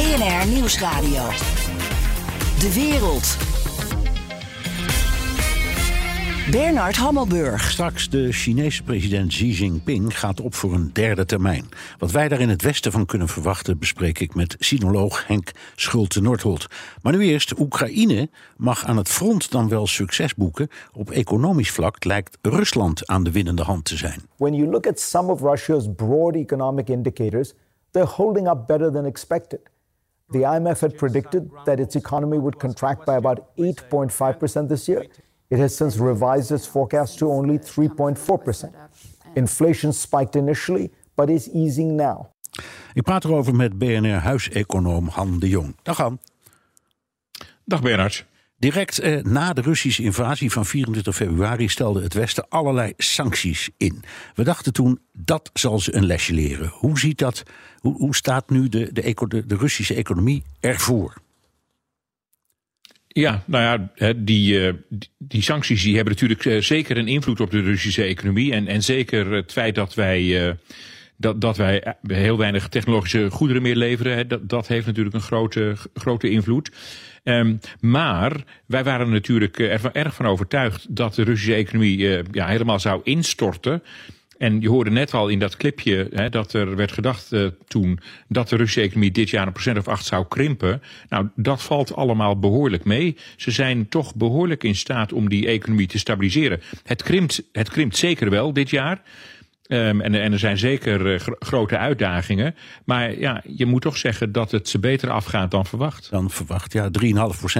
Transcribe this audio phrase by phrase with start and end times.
[0.00, 1.22] BNR Nieuwsradio.
[2.58, 3.36] De wereld.
[6.50, 7.70] Bernard Hammelburg.
[7.70, 11.68] Straks de Chinese president Xi Jinping gaat op voor een derde termijn.
[11.98, 16.66] Wat wij daar in het westen van kunnen verwachten, bespreek ik met sinoloog Henk Schulte-Nordholt.
[17.02, 20.68] Maar nu eerst, Oekraïne mag aan het front dan wel succes boeken.
[20.92, 24.22] Op economisch vlak lijkt Rusland aan de winnende hand te zijn.
[24.36, 27.52] When you look at some of Russia's broad economic indicators,
[27.90, 29.60] they're holding up better than expected.
[30.32, 35.06] The IMF had predicted that its economy would contract by about 8.5% this year.
[35.48, 38.72] It has since revised its forecast to only 3.4%.
[39.34, 42.30] Inflation spiked initially, but is easing now.
[42.92, 45.76] Ik praat erover met BNR-huiseconoom Han de Jong.
[45.82, 46.18] Dag Han.
[47.64, 48.26] Dag Bernard.
[48.56, 54.02] Direct eh, na de Russische invasie van 24 februari stelde het Westen allerlei sancties in.
[54.34, 56.68] We dachten toen dat zal ze een lesje leren.
[56.68, 57.42] Hoe ziet dat?
[57.80, 61.14] Hoe, staat nu de, de, de, Russische economie ervoor?
[63.08, 64.74] Ja, nou ja, die, eh,
[65.18, 68.52] die sancties die hebben natuurlijk eh, zeker een invloed op de Russische economie.
[68.52, 70.54] En, en zeker het feit dat wij, eh,
[71.16, 75.76] dat, dat wij heel weinig technologische goederen meer leveren, dat, dat heeft natuurlijk een grote,
[75.94, 76.70] grote invloed.
[77.24, 81.98] Um, maar wij waren natuurlijk erg van overtuigd dat de Russische economie
[82.32, 83.82] ja, helemaal zou instorten.
[84.40, 87.98] En je hoorde net al in dat clipje hè, dat er werd gedacht uh, toen
[88.28, 90.82] dat de Russische economie dit jaar een procent of acht zou krimpen.
[91.08, 93.16] Nou, dat valt allemaal behoorlijk mee.
[93.36, 96.60] Ze zijn toch behoorlijk in staat om die economie te stabiliseren.
[96.84, 99.02] Het krimpt, het krimpt zeker wel dit jaar.
[99.72, 102.54] Um, en, en, er zijn zeker uh, grote uitdagingen.
[102.84, 106.10] Maar ja, je moet toch zeggen dat het ze beter afgaat dan verwacht.
[106.10, 106.90] Dan verwacht, ja.
[107.02, 107.10] 3,5%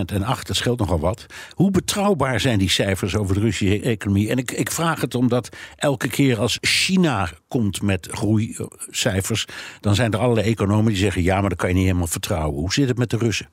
[0.07, 1.27] en 8, dat scheelt nogal wat.
[1.55, 4.31] Hoe betrouwbaar zijn die cijfers over de Russische economie?
[4.31, 9.47] En ik, ik vraag het omdat elke keer als China komt met groeicijfers...
[9.81, 11.23] dan zijn er allerlei economen die zeggen...
[11.23, 12.61] ja, maar dat kan je niet helemaal vertrouwen.
[12.61, 13.49] Hoe zit het met de Russen?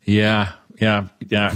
[0.00, 1.52] Ja, ja, ja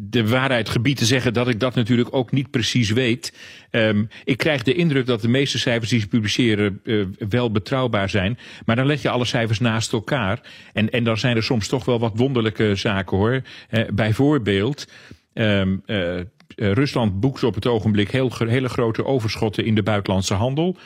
[0.00, 3.32] de waarheid gebied te zeggen dat ik dat natuurlijk ook niet precies weet.
[3.70, 8.10] Um, ik krijg de indruk dat de meeste cijfers die ze publiceren uh, wel betrouwbaar
[8.10, 8.38] zijn.
[8.64, 10.40] Maar dan leg je alle cijfers naast elkaar.
[10.72, 13.42] En, en dan zijn er soms toch wel wat wonderlijke zaken hoor.
[13.70, 14.88] Uh, bijvoorbeeld.
[15.34, 16.20] Um, uh,
[16.56, 20.76] Rusland boekt op het ogenblik heel, hele grote overschotten in de buitenlandse handel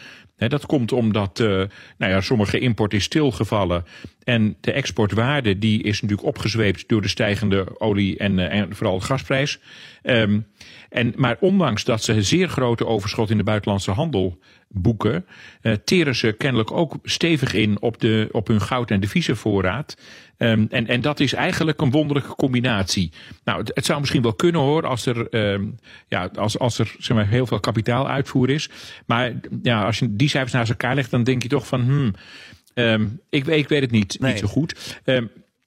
[0.49, 1.49] dat komt omdat uh,
[1.99, 3.85] nou ja, sommige import is stilgevallen.
[4.25, 9.01] En de exportwaarde die is natuurlijk opgezweept door de stijgende olie- en, uh, en vooral
[9.01, 9.59] gasprijs.
[10.03, 10.47] Um,
[10.89, 14.39] en, maar ondanks dat ze zeer grote overschot in de buitenlandse handel
[14.69, 15.27] boeken,
[15.63, 19.97] uh, teren ze kennelijk ook stevig in op, de, op hun goud- en deviezenvoorraad.
[20.43, 23.13] Um, en, en dat is eigenlijk een wonderlijke combinatie.
[23.45, 25.77] Nou, het, het zou misschien wel kunnen hoor, als er, um,
[26.09, 28.71] ja, als, als er zeg maar, heel veel kapitaaluitvoer is.
[29.07, 29.33] Maar
[29.63, 32.15] ja, als je die cijfers naast elkaar legt, dan denk je toch van, hmm,
[32.75, 34.31] um, ik, ik weet het niet, nee.
[34.31, 35.01] niet zo goed.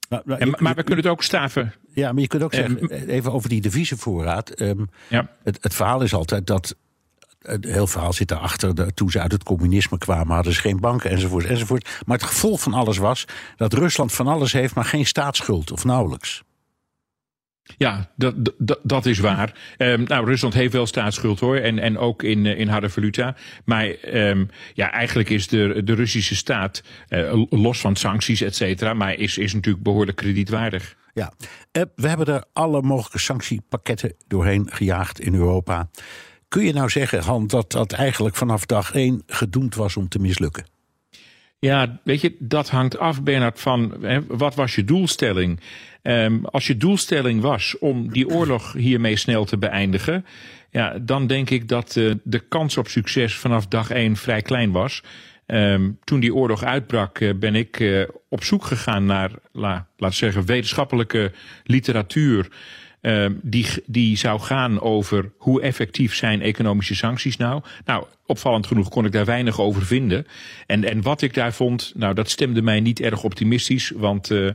[0.09, 1.73] Maar, maar, en, maar we kunnen het ook staven.
[1.93, 4.61] Ja, maar je kunt ook zeggen, even over die deviezenvoorraad.
[4.61, 5.29] Um, ja.
[5.43, 6.75] het, het verhaal is altijd dat
[7.45, 8.93] het heel verhaal zit daarachter.
[8.93, 11.89] Toen ze uit het communisme kwamen, hadden ze geen banken enzovoort, enzovoort.
[12.05, 13.25] Maar het gevolg van alles was
[13.55, 16.43] dat Rusland van alles heeft, maar geen staatsschuld of nauwelijks.
[17.77, 19.75] Ja, dat, dat, dat is waar.
[19.77, 21.57] Um, nou, Rusland heeft wel staatsschuld hoor.
[21.57, 23.35] En, en ook in, in harde valuta.
[23.63, 28.93] Maar um, ja, eigenlijk is de, de Russische staat, uh, los van sancties, et cetera,
[28.93, 30.95] maar is, is natuurlijk behoorlijk kredietwaardig.
[31.13, 31.33] Ja,
[31.71, 35.89] uh, we hebben er alle mogelijke sanctiepakketten doorheen gejaagd in Europa.
[36.47, 40.19] Kun je nou zeggen, Han, dat dat eigenlijk vanaf dag één gedoemd was om te
[40.19, 40.65] mislukken?
[41.59, 45.59] Ja, weet je, dat hangt af, Bernard, van hè, wat was je doelstelling?
[46.01, 50.25] Um, als je doelstelling was om die oorlog hiermee snel te beëindigen,
[50.71, 54.71] ja, dan denk ik dat uh, de kans op succes vanaf dag één vrij klein
[54.71, 55.03] was.
[55.47, 60.11] Um, toen die oorlog uitbrak, uh, ben ik uh, op zoek gegaan naar, la, we
[60.11, 61.31] zeggen, wetenschappelijke
[61.63, 62.47] literatuur.
[63.05, 67.61] Uh, die, die zou gaan over hoe effectief zijn economische sancties nou.
[67.85, 70.27] Nou, opvallend genoeg kon ik daar weinig over vinden.
[70.67, 73.91] En, en wat ik daar vond, nou, dat stemde mij niet erg optimistisch.
[73.95, 74.51] Want uh,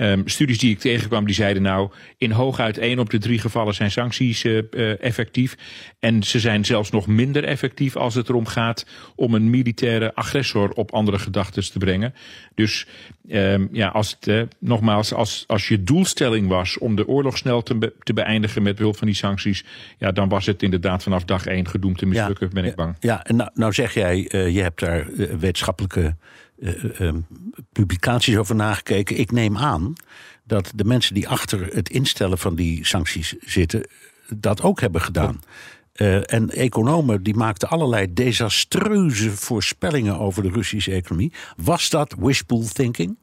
[0.00, 3.74] Um, studies die ik tegenkwam, die zeiden nou, in hooguit één op de drie gevallen
[3.74, 5.56] zijn sancties uh, uh, effectief.
[5.98, 10.70] En ze zijn zelfs nog minder effectief als het erom gaat om een militaire agressor
[10.70, 12.14] op andere gedachten te brengen.
[12.54, 12.86] Dus
[13.28, 17.62] um, ja, als het, uh, nogmaals, als, als je doelstelling was om de oorlog snel
[17.62, 19.64] te, be te beëindigen met behulp van die sancties,
[19.98, 22.96] ja, dan was het inderdaad vanaf dag één gedoemd te mislukken, ja, ben ik bang.
[23.00, 25.06] Ja, en nou, nou zeg jij, je hebt daar
[25.38, 26.16] wetenschappelijke
[26.58, 27.12] uh,
[27.72, 29.18] publicaties over nagekeken.
[29.18, 29.92] Ik neem aan
[30.44, 33.88] dat de mensen die achter het instellen van die sancties zitten,
[34.34, 35.40] dat ook hebben gedaan.
[35.96, 41.32] Uh, en economen die maakten allerlei desastreuze voorspellingen over de Russische economie.
[41.56, 43.16] Was dat wishful thinking?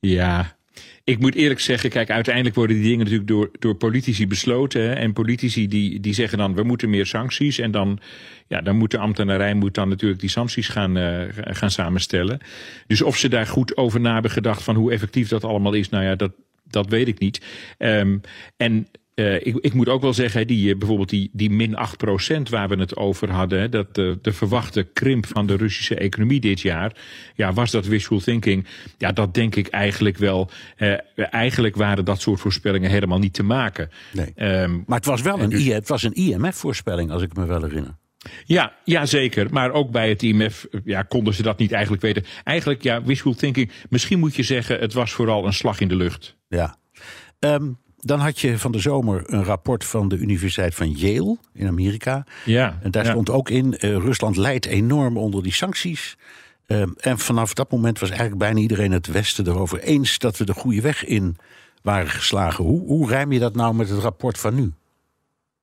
[0.00, 0.56] Ja,
[1.04, 4.82] ik moet eerlijk zeggen, kijk, uiteindelijk worden die dingen natuurlijk door, door politici besloten.
[4.82, 7.58] Hè, en politici die, die zeggen dan, we moeten meer sancties.
[7.58, 7.98] En dan,
[8.46, 12.40] ja, dan moet de ambtenarij moet dan natuurlijk die sancties gaan, uh, gaan samenstellen.
[12.86, 15.88] Dus of ze daar goed over na hebben gedacht van hoe effectief dat allemaal is,
[15.88, 16.32] nou ja, dat,
[16.64, 17.40] dat weet ik niet.
[17.78, 18.20] Um,
[18.56, 18.86] en
[19.20, 21.76] uh, ik, ik, moet ook wel zeggen, die, bijvoorbeeld die, die min
[22.38, 26.40] 8% waar we het over hadden, dat de, de, verwachte krimp van de Russische economie
[26.40, 26.96] dit jaar,
[27.34, 28.66] ja, was dat wishful thinking?
[28.98, 30.50] Ja, dat denk ik eigenlijk wel.
[30.78, 33.90] Uh, eigenlijk waren dat soort voorspellingen helemaal niet te maken.
[34.12, 34.60] Nee.
[34.62, 37.62] Um, maar het was wel een, dus, het was een IMF-voorspelling, als ik me wel
[37.62, 37.98] herinner.
[38.44, 39.46] Ja, ja, zeker.
[39.50, 42.24] Maar ook bij het IMF ja, konden ze dat niet eigenlijk weten.
[42.44, 43.70] Eigenlijk, ja, wishful thinking.
[43.88, 46.36] Misschien moet je zeggen, het was vooral een slag in de lucht.
[46.48, 46.76] Ja.
[47.38, 51.66] Um, dan had je van de zomer een rapport van de Universiteit van Yale in
[51.66, 52.24] Amerika.
[52.44, 53.10] Ja, en daar ja.
[53.10, 56.16] stond ook in: uh, Rusland leidt enorm onder die sancties.
[56.66, 60.44] Uh, en vanaf dat moment was eigenlijk bijna iedereen het Westen erover eens dat we
[60.44, 61.36] de goede weg in
[61.82, 62.64] waren geslagen.
[62.64, 64.72] Hoe, hoe rijm je dat nou met het rapport van nu?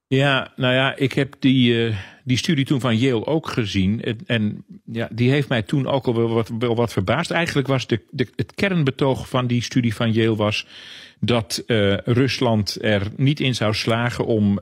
[0.08, 1.96] Ja, nou ja, ik heb die, uh,
[2.28, 4.02] die studie toen van Yale ook gezien.
[4.02, 7.32] En, en, ja, die heeft mij toen ook al wel wat, wel wat verbaasd.
[7.32, 10.68] Eigenlijk was de, de, het kernbetoog van die studie van Yale was
[11.20, 14.58] dat uh, Rusland er niet in zou slagen om uh,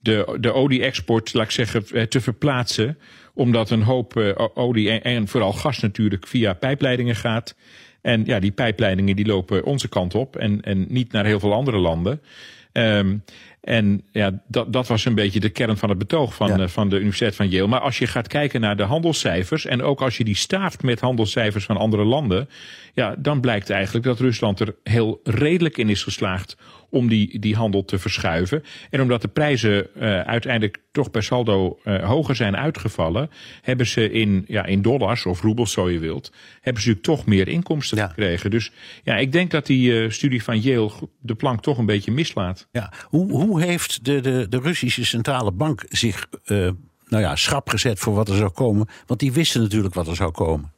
[0.00, 2.98] de, de olie-export, laat ik zeggen, te verplaatsen.
[3.34, 4.16] Omdat een hoop
[4.54, 7.56] olie en, vooral gas natuurlijk via pijpleidingen gaat.
[8.00, 11.52] En ja, die pijpleidingen die lopen onze kant op en, en niet naar heel veel
[11.52, 12.20] andere landen.
[12.72, 13.22] Um,
[13.68, 16.58] en ja, dat, dat was een beetje de kern van het betoog van, ja.
[16.58, 17.68] uh, van de Universiteit van Yale.
[17.68, 21.00] Maar als je gaat kijken naar de handelscijfers en ook als je die staaft met
[21.00, 22.48] handelscijfers van andere landen,
[22.94, 26.56] ja, dan blijkt eigenlijk dat Rusland er heel redelijk in is geslaagd
[26.90, 28.62] om die, die handel te verschuiven.
[28.90, 33.30] En omdat de prijzen uh, uiteindelijk toch per saldo uh, hoger zijn uitgevallen,
[33.62, 37.26] hebben ze in, ja, in dollars of roebels, zo je wilt, hebben ze natuurlijk toch
[37.26, 38.06] meer inkomsten Ja.
[38.06, 38.50] gekregen.
[38.50, 38.72] Dus
[39.02, 42.68] ja, ik denk dat die studie van Yale de plank toch een beetje mislaat.
[42.72, 46.70] Ja, hoe, hoe heeft de, de, de Russische centrale bank zich uh,
[47.08, 48.88] nou ja, schrap gezet voor wat er zou komen?
[49.06, 50.72] Want die wisten natuurlijk wat er zou komen.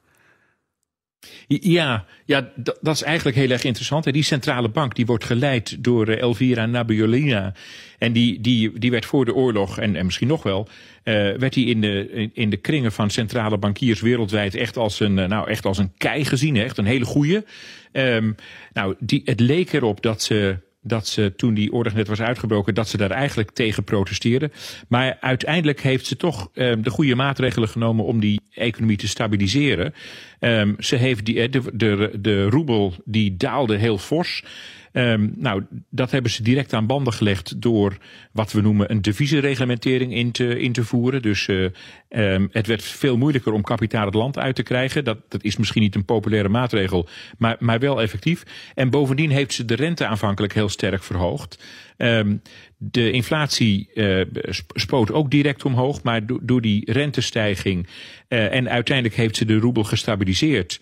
[1.46, 4.12] Ja, ja dat, is eigenlijk heel erg interessant.
[4.12, 7.54] Die centrale bank die wordt geleid door uh, Elvira Nabiolina.
[7.98, 10.68] En die, die, die werd voor de oorlog, en, en misschien nog wel,
[11.04, 15.14] uh, werd die in de, in de kringen van centrale bankiers wereldwijd echt als een,
[15.14, 16.56] nou, echt als een kei gezien.
[16.56, 17.44] Echt een hele goeie.
[17.92, 18.34] Um,
[18.72, 22.74] nou, die, het leek erop dat ze dat ze toen die oorlog net was uitgebroken,
[22.74, 24.52] dat ze daar eigenlijk tegen protesteerden.
[24.88, 29.94] Maar uiteindelijk heeft ze toch um, de goede maatregelen genomen om die economie te stabiliseren.
[30.40, 34.44] Um, ze heeft die, de, de, de roebel die daalde heel fors.
[34.92, 37.96] Um, nou, dat hebben ze direct aan banden gelegd door
[38.32, 41.22] wat we noemen een deviezenreglementering in te, in te voeren.
[41.22, 41.68] Dus uh,
[42.08, 45.04] um, het werd veel moeilijker om kapitaal het land uit te krijgen.
[45.04, 48.42] Dat, dat is misschien niet een populaire maatregel, maar, maar wel effectief.
[48.74, 51.64] En bovendien heeft ze de rente aanvankelijk heel sterk verhoogd.
[51.96, 52.42] Um,
[52.76, 54.24] de inflatie uh,
[54.72, 57.86] spoot ook direct omhoog, maar do door die rentestijging
[58.28, 60.80] uh, en uiteindelijk heeft ze de roebel gestabiliseerd.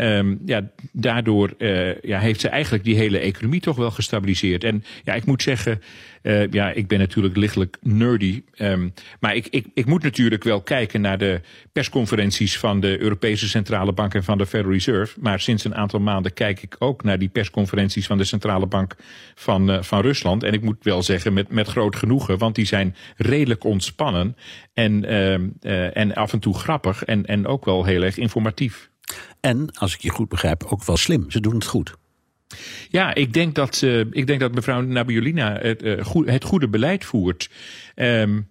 [0.00, 4.64] Um, ja, daardoor uh, ja, heeft ze eigenlijk die hele economie toch wel gestabiliseerd.
[4.64, 5.82] En ja, ik moet zeggen,
[6.22, 8.42] uh, ja, ik ben natuurlijk lichtelijk nerdy.
[8.58, 11.40] Um, maar ik, ik, ik moet natuurlijk wel kijken naar de
[11.72, 15.16] persconferenties van de Europese Centrale Bank en van de Federal Reserve.
[15.20, 18.96] Maar sinds een aantal maanden kijk ik ook naar die persconferenties van de Centrale Bank
[19.34, 20.42] van, uh, van Rusland.
[20.42, 24.36] En ik moet wel zeggen, met, met groot genoegen, want die zijn redelijk ontspannen
[24.74, 25.04] en,
[25.94, 28.90] en af en toe grappig en, en ook wel heel erg informatief.
[29.40, 31.30] En, als ik je goed begrijp, ook wel slim.
[31.30, 31.96] Ze doen het goed.
[32.88, 36.68] Ja, ik denk dat, uh, ik denk dat mevrouw Nabiolina het, uh, goed, het goede
[36.68, 37.50] beleid voert.
[37.94, 38.46] Um,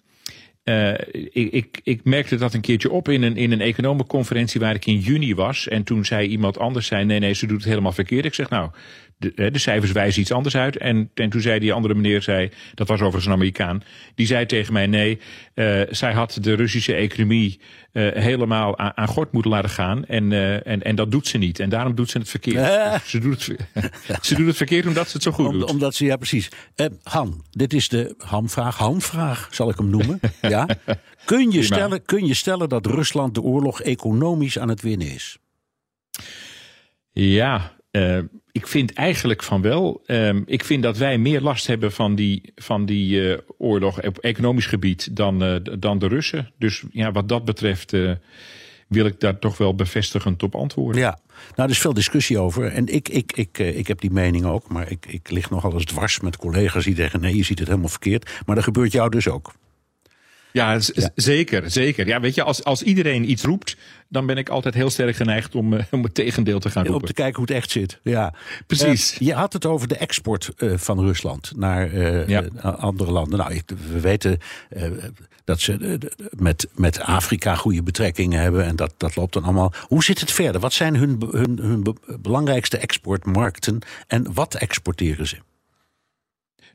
[0.69, 0.93] uh,
[1.31, 4.85] ik, ik, ik, merkte dat een keertje op in een, in een economenconferentie waar ik
[4.85, 5.67] in juni was.
[5.67, 8.25] En toen zei iemand anders, zei, nee, nee, ze doet het helemaal verkeerd.
[8.25, 8.69] Ik zeg, nou,
[9.17, 10.77] de, de cijfers wijzen iets anders uit.
[10.77, 13.83] En, en toen zei die andere meneer, zei, dat was overigens een Amerikaan,
[14.15, 15.19] die zei tegen mij, nee,
[15.55, 17.59] uh, zij had de Russische economie
[17.93, 20.05] uh, helemaal aan, aan gort moeten laten gaan.
[20.05, 20.31] En,
[20.63, 21.59] en, en dat doet ze niet.
[21.59, 23.01] En daarom doet ze het verkeerd.
[23.05, 23.85] ze, doet het,
[24.25, 25.69] ze doet het verkeerd omdat ze het zo goed Om, doet.
[25.69, 26.49] Omdat ze, ja precies.
[27.03, 30.19] Han, dit is de Hamvraag, Hanvraag zal ik hem noemen.
[30.41, 30.56] ja?
[31.25, 35.37] kun, je stellen, kun je stellen dat Rusland de oorlog economisch aan het winnen is?
[37.11, 38.19] Ja, uh,
[38.51, 40.03] ik vind eigenlijk van wel.
[40.05, 44.17] Um, ik vind dat wij meer last hebben van die, van die uh, oorlog op
[44.17, 46.51] economisch gebied dan, uh, dan de Russen.
[46.57, 47.91] Dus ja, wat dat betreft
[48.87, 51.01] wil ik daar toch wel bevestigend op antwoorden.
[51.01, 52.71] Ja, nou, er is veel discussie over.
[52.71, 54.69] En ik, ik, ik, ik heb die mening ook.
[54.69, 57.67] Maar ik, ik lig nogal eens dwars met collega's die zeggen: nee, je ziet het
[57.67, 58.29] helemaal verkeerd.
[58.45, 59.53] Maar dat gebeurt jou dus ook.
[60.57, 62.07] Ja, ja, zeker, zeker.
[62.07, 63.77] Ja, weet je, als, als iedereen iets roept,
[64.09, 67.01] dan ben ik altijd heel sterk geneigd om, uh, om het tegendeel te gaan roepen.
[67.01, 67.99] om te kijken hoe het echt zit.
[68.03, 68.33] Ja,
[68.67, 69.13] precies.
[69.13, 71.97] Uh, je had het over de export uh, van Rusland naar
[72.29, 72.43] ja.
[72.61, 73.39] andere landen.
[73.39, 73.61] Nou,
[73.91, 74.39] we weten
[75.43, 75.99] dat ze
[76.37, 79.73] met, met Afrika goede betrekkingen hebben en dat, dat loopt dan allemaal.
[79.81, 80.61] Hoe zit het verder?
[80.61, 85.37] Wat zijn hun, hun, hun belangrijkste exportmarkten en wat exporteren ze?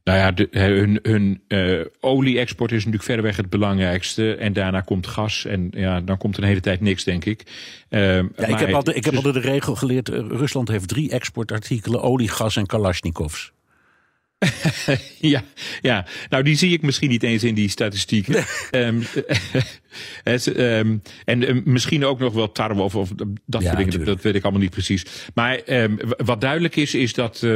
[0.05, 4.35] Nou ja, de, hun, hun uh, olie-export is natuurlijk verreweg het belangrijkste.
[4.35, 5.45] En daarna komt gas.
[5.45, 7.43] En ja, dan komt er een hele tijd niks, denk ik.
[7.91, 12.03] Uh, ja, ik heb, altijd, ik heb altijd de regel geleerd: Rusland heeft drie exportartikelen:
[12.03, 13.53] olie, gas en Kalashnikovs.
[15.21, 15.43] ja,
[15.81, 18.45] ja, nou die zie ik misschien niet eens in die statistieken.
[18.71, 19.03] um,
[20.57, 23.11] um, en um, misschien ook nog wel tarwe of, of
[23.47, 25.07] dat soort dingen, dat weet ik allemaal niet precies.
[25.35, 25.61] Maar
[26.17, 27.47] wat duidelijk is, is dat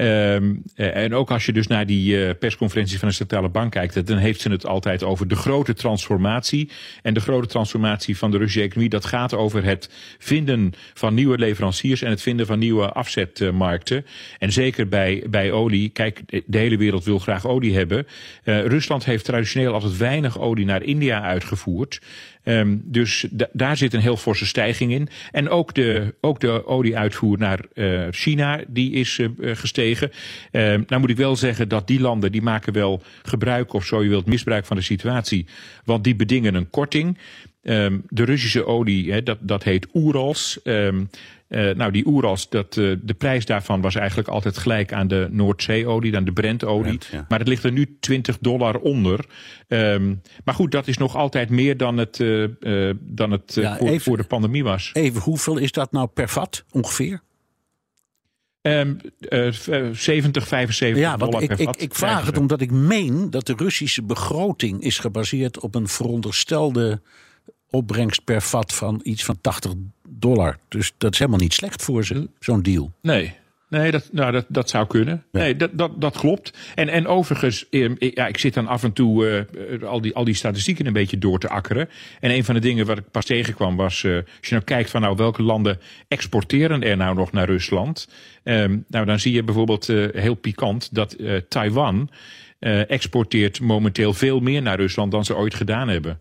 [0.00, 4.06] Um, en ook als je dus naar die uh, persconferenties van de Centrale Bank kijkt,
[4.06, 6.70] dan heeft ze het altijd over de grote transformatie.
[7.02, 11.38] En de grote transformatie van de Russische economie, dat gaat over het vinden van nieuwe
[11.38, 14.06] leveranciers en het vinden van nieuwe afzetmarkten.
[14.38, 18.06] En zeker bij, bij olie, kijk, de hele wereld wil graag olie hebben.
[18.44, 22.00] Uh, Rusland heeft traditioneel altijd weinig olie naar India uitgevoerd.
[22.44, 25.08] Um, dus daar zit een heel forse stijging in.
[25.30, 30.10] En ook de, ook de olieuitvoer naar uh, China, die is uh, gestegen.
[30.52, 34.02] Uh, nou moet ik wel zeggen dat die landen, die maken wel gebruik, of zo
[34.02, 35.46] je wilt, misbruik van de situatie.
[35.84, 37.18] Want die bedingen een korting.
[37.64, 40.60] Um, de Russische olie, dat, dat heet Oerals.
[40.64, 41.08] Um,
[41.48, 45.28] uh, nou, die Oerals, dat, uh, de prijs daarvan was eigenlijk altijd gelijk aan de
[45.30, 46.82] Noordzee-olie, aan de Brent-olie.
[46.82, 47.24] Brent, ja.
[47.28, 49.24] Maar het ligt er nu 20 dollar onder.
[49.68, 53.88] Um, maar goed, dat is nog altijd meer dan het, uh, dan het ja, voor,
[53.88, 54.90] even, voor, de pandemie was.
[54.92, 57.20] Even, hoeveel is dat nou per vat ongeveer?
[58.62, 59.52] Um, uh,
[59.92, 61.80] 70, 75 ja, dollar ik, per ik, vat.
[61.80, 67.00] Ik vraag het omdat ik meen dat de Russische begroting is gebaseerd op een veronderstelde
[67.74, 69.72] opbrengst per vat van iets van 80
[70.08, 70.58] dollar.
[70.68, 72.92] Dus dat is helemaal niet slecht voor ze, zo'n deal.
[73.02, 73.34] Nee.
[73.68, 75.24] Nee, dat, nou, dat, dat zou kunnen.
[75.32, 75.40] Ja.
[75.40, 76.58] Nee, dat, dat, dat klopt.
[76.74, 77.66] En, en overigens,
[77.98, 81.18] ja, ik zit dan af en toe uh, al, die, al die statistieken een beetje
[81.18, 81.88] door te akkeren.
[82.20, 84.90] En een van de dingen wat ik pas tegenkwam was, uh, als je nou kijkt
[84.90, 85.78] van nou, welke landen
[86.08, 88.08] exporteren er nou nog naar Rusland.
[88.44, 91.16] Um, nou, dan zie je bijvoorbeeld uh, heel pikant dat
[91.48, 92.10] Taiwan
[92.88, 96.20] exporteert momenteel veel meer naar Rusland dan ze ooit gedaan hebben.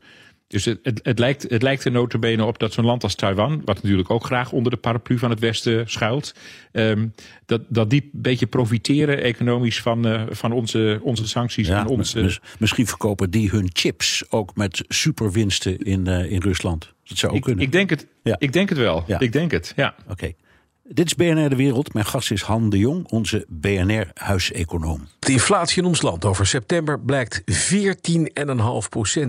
[0.54, 3.62] Dus het, het, het, lijkt, het lijkt er notabene op dat zo'n land als Taiwan,
[3.66, 6.36] wat natuurlijk ook graag onder de paraplu van het Westen schuilt,
[6.72, 7.14] um,
[7.46, 11.68] dat, dat die een beetje profiteren economisch van, uh, van onze, onze sancties.
[11.68, 12.22] Ja, en onze...
[12.22, 16.94] mis, misschien verkopen die hun chips ook met superwinsten in, uh, in Rusland.
[17.04, 17.64] Dat zou ook ik, kunnen.
[17.64, 18.36] Ik denk het, ja.
[18.40, 19.04] ik denk het wel.
[19.08, 19.20] Ja.
[19.20, 19.96] Ik denk het, ja.
[20.02, 20.12] Oké.
[20.12, 20.36] Okay.
[20.84, 21.94] Dit is BNR De Wereld.
[21.94, 25.08] Mijn gast is Han de Jong, onze BNR-huiseconoom.
[25.20, 27.46] De inflatie in ons land over september blijkt 14,5%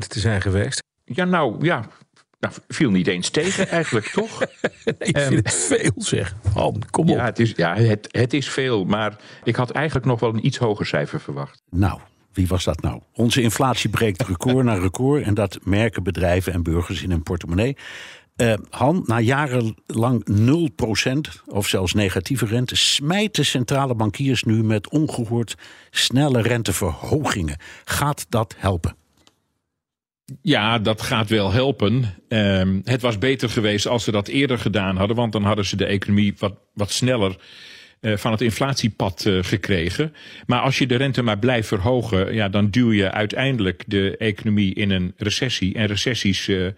[0.09, 0.83] te zijn geweest.
[1.05, 1.89] Ja, nou ja.
[2.41, 4.39] Nou, viel niet eens tegen eigenlijk, toch?
[4.39, 6.35] nee, ik vind um, het veel zeg.
[6.53, 7.17] Han, kom op.
[7.17, 8.85] Ja, het is, ja het, het is veel.
[8.85, 11.63] Maar ik had eigenlijk nog wel een iets hoger cijfer verwacht.
[11.71, 12.01] Nou,
[12.33, 13.01] wie was dat nou?
[13.13, 15.23] Onze inflatie breekt record na record.
[15.23, 17.77] En dat merken bedrijven en burgers in hun portemonnee.
[18.37, 20.27] Uh, Han, na jarenlang
[21.39, 25.55] 0% of zelfs negatieve rente, smijten centrale bankiers nu met ongehoord
[25.91, 27.59] snelle renteverhogingen.
[27.85, 28.97] Gaat dat helpen?
[30.43, 32.05] Ja, dat gaat wel helpen.
[32.29, 35.77] Um, het was beter geweest als ze dat eerder gedaan hadden, want dan hadden ze
[35.77, 37.37] de economie wat, wat sneller
[38.01, 40.15] uh, van het inflatiepad uh, gekregen.
[40.47, 44.75] Maar als je de rente maar blijft verhogen, ja, dan duw je uiteindelijk de economie
[44.75, 45.75] in een recessie.
[45.75, 46.69] En recessies uh,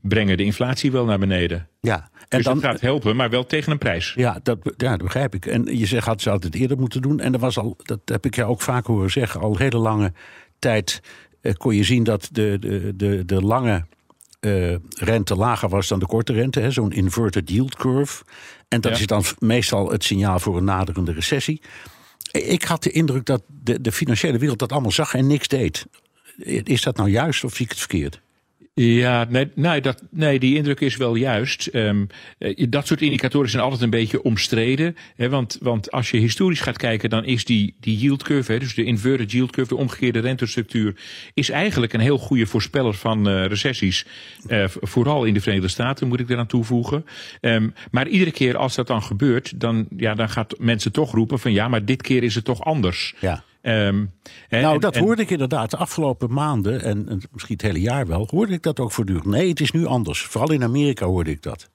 [0.00, 1.68] brengen de inflatie wel naar beneden.
[1.80, 4.12] Ja, en dus dan, dat gaat helpen, maar wel tegen een prijs.
[4.16, 5.46] Ja dat, ja, dat begrijp ik.
[5.46, 7.20] En je zegt, had ze altijd eerder moeten doen.
[7.20, 10.12] En er was al, dat heb ik jou ook vaak horen zeggen, al hele lange
[10.58, 13.84] tijd eh, kon je zien dat de, de, de, de lange
[14.40, 16.60] eh, rente lager was dan de korte rente.
[16.60, 18.24] hè, Zo'n inverted yield curve.
[18.68, 18.98] En dat Ja.
[18.98, 21.60] is dan meestal het signaal voor een naderende recessie.
[22.30, 25.86] Ik had de indruk dat de, de financiële wereld dat allemaal zag en niks deed.
[26.62, 28.20] Is dat nou juist of zie ik het verkeerd?
[28.76, 31.66] Ja, nee, nee, dat, nee, die indruk is wel juist.
[31.66, 32.04] Ehm,
[32.38, 34.96] eh, dat soort indicatoren zijn altijd een beetje omstreden.
[35.16, 38.74] Hè, want, want als je historisch gaat kijken, dan is die, die yield curve, dus
[38.74, 40.96] de inverted yield curve, de omgekeerde rentestructuur,
[41.34, 44.06] is eigenlijk een heel goede voorspeller van eh, recessies.
[44.46, 47.04] Eh, vooral in de Verenigde Staten, moet ik eraan toevoegen.
[47.40, 51.38] Ehm, maar iedere keer als dat dan gebeurt, dan, ja, dan gaat mensen toch roepen
[51.38, 53.14] van ja, maar dit keer is het toch anders.
[53.20, 53.44] Ja.
[53.64, 54.04] Ehm,
[54.48, 58.06] Nou, dat en- hoorde ik inderdaad de afgelopen maanden en, en misschien het hele jaar
[58.06, 58.28] wel.
[58.30, 59.26] Hoorde ik dat ook voortdurend.
[59.26, 60.22] Nee, het is nu anders.
[60.22, 61.70] Vooral in Amerika hoorde ik dat.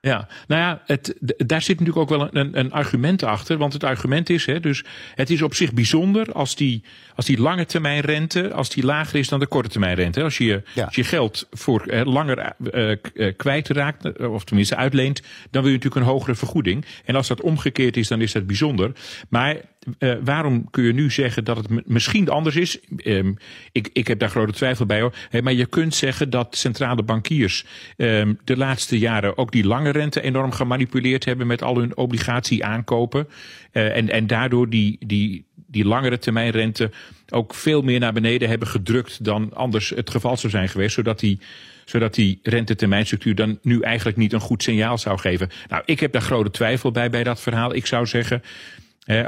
[0.00, 3.56] Ja, nou ja, het, daar zit natuurlijk ook wel een, een argument achter.
[3.58, 6.82] Want het argument is, hè, dus het is op zich bijzonder als die,
[7.14, 10.22] als die lange termijn rente, als die lager is dan de korte termijn rente.
[10.22, 10.84] Als je, Ja.
[10.84, 12.38] als je geld voor eh, langer
[12.72, 16.84] eh, kwijtraakt, of tenminste uitleent, dan wil je natuurlijk een hogere vergoeding.
[17.04, 18.92] En als dat omgekeerd is, dan is dat bijzonder.
[19.28, 19.56] Maar
[19.98, 22.78] eh, waarom kun je nu zeggen dat het misschien anders is?
[22.96, 23.32] Ehm,
[23.72, 25.14] ik, ik heb daar grote twijfel bij hoor.
[25.42, 27.64] Maar je kunt zeggen dat centrale bankiers
[27.96, 32.64] ehm, de laatste jaren ook die lange rente enorm gemanipuleerd hebben met al hun obligatie
[32.64, 33.28] aankopen.
[33.72, 36.90] Eh, en, en daardoor die, die, die langere termijn rente
[37.28, 40.94] ook veel meer naar beneden hebben gedrukt dan anders het geval zou zijn geweest.
[40.94, 41.40] Zodat die
[41.84, 45.50] zodat die rentetermijnstructuur dan nu eigenlijk niet een goed signaal zou geven.
[45.68, 47.74] Nou, ik heb daar grote twijfel bij bij dat verhaal.
[47.74, 48.42] Ik zou zeggen,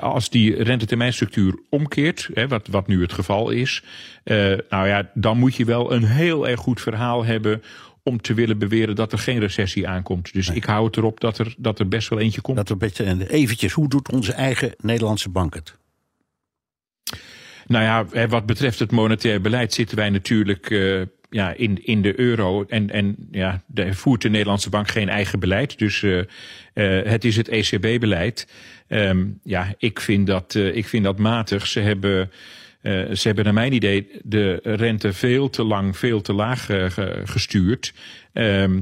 [0.01, 3.83] Als die rentetermijnstructuur omkeert, wat, wat nu het geval is,
[4.25, 4.37] eh,
[4.69, 7.63] nou ja, dan moet je wel een heel erg goed verhaal hebben
[8.03, 10.33] om te willen beweren dat er geen recessie aankomt.
[10.33, 12.57] Dus ik hou het erop dat er, dat er best wel eentje komt.
[12.69, 15.77] Dat beetje, en eventjes, hoe doet onze eigen Nederlandse bank het?
[17.67, 22.21] Nou ja, wat betreft het monetair beleid zitten wij natuurlijk eh, ja, in, in de
[22.21, 22.65] euro.
[22.69, 25.79] En, en ja, de, voert de Nederlandse bank geen eigen beleid.
[25.79, 26.23] Dus eh,
[27.05, 28.47] het is het ECB-beleid.
[28.88, 31.66] Ehm, ja, ik vind, dat, eh, ik vind dat matig.
[31.66, 32.30] Ze hebben,
[32.80, 36.85] eh, ze hebben naar mijn idee de rente veel te lang, veel te laag eh,
[36.90, 37.95] ge- gestuurd.
[38.33, 38.80] Ehm,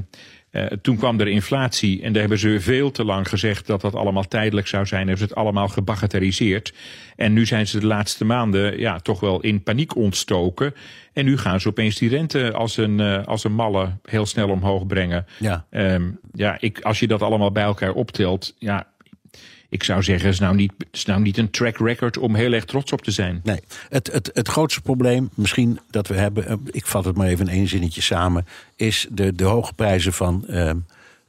[0.51, 3.95] eh, toen kwam er inflatie en daar hebben ze veel te lang gezegd dat dat
[3.95, 5.07] allemaal tijdelijk zou zijn.
[5.07, 6.73] Hebben ze het allemaal gebagatelliseerd.
[7.15, 10.73] En nu zijn ze de laatste maanden ja, toch wel in paniek ontstoken.
[11.13, 14.85] En nu gaan ze opeens die rente als een, als een malle heel snel omhoog
[14.87, 15.25] brengen.
[15.39, 15.65] Ja.
[15.69, 18.87] Ehm, ja, ik, als je dat allemaal bij elkaar optelt, ja,
[19.69, 22.65] ik zou zeggen, is nou niet, is nou niet een track record om heel erg
[22.65, 23.39] trots op te zijn.
[23.43, 27.27] Nee, het, het, het grootste probleem misschien dat we hebben, eh, ik vat het maar
[27.27, 30.77] even in één zinnetje samen, is de, de hoge prijzen van ehm,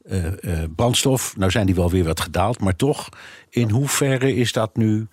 [0.05, 1.37] eh, eh, brandstof.
[1.37, 3.09] Nou zijn die wel weer wat gedaald, maar toch,
[3.49, 5.07] in hoeverre is dat nu.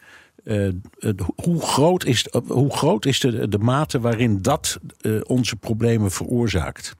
[1.35, 4.79] hoe groot is, hoe groot is de, de mate waarin dat
[5.27, 6.97] onze problemen veroorzaakt?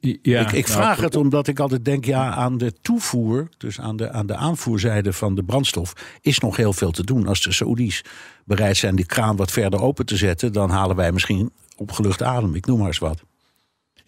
[0.00, 3.80] Ja, ik ik nou, vraag het omdat ik altijd denk, ja, aan de toevoer, dus
[3.80, 7.26] aan de, aan de aanvoerzijde van de brandstof, is nog heel veel te doen.
[7.26, 8.04] Als de Saoedi's
[8.44, 12.54] bereid zijn die kraan wat verder open te zetten, dan halen wij misschien opgelucht adem.
[12.54, 13.22] Ik noem maar eens wat.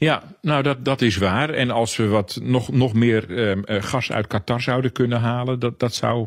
[0.05, 1.51] Ja, nou dat, dat is waar.
[1.51, 5.59] En als we wat nog, nog meer ehm, eh, gas uit Qatar zouden kunnen halen,
[5.59, 6.27] dat, dat zou.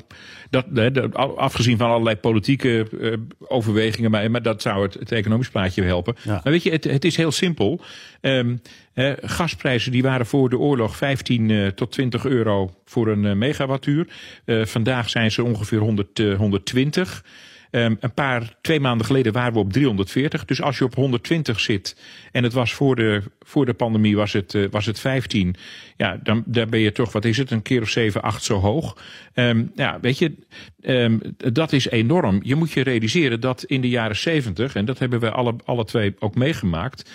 [0.50, 5.50] Dat, hè, afgezien van allerlei politieke eh, overwegingen, maar, maar dat zou het, het economisch
[5.50, 6.16] plaatje helpen.
[6.24, 6.32] Ja.
[6.44, 7.82] Maar weet je, het, het is heel simpel.
[8.22, 8.56] Ehm,
[8.98, 14.08] eh, gasprijzen die waren voor de oorlog 15 eh, tot 20 euro voor een megawattuur.
[14.46, 17.24] Vandaag zijn ze ongeveer 100, eh, 120.
[17.72, 20.46] Ehm, een paar, twee maanden geleden waren we op 340.
[20.46, 21.96] Dus als je op 120 zit
[22.32, 25.56] en het was voor de, voor de pandemie was het, eh, was het 15.
[25.98, 28.60] Ja, dan daar ben je toch, wat is het, een keer of 7, 8 zo
[28.60, 28.98] hoog.
[29.34, 30.36] Ehm, ja, weet je,
[30.82, 32.40] ehm, dat is enorm.
[32.44, 35.86] Je moet je realiseren dat in de jaren 70, en dat hebben we alle, alle
[35.86, 37.10] twee ook meegemaakt.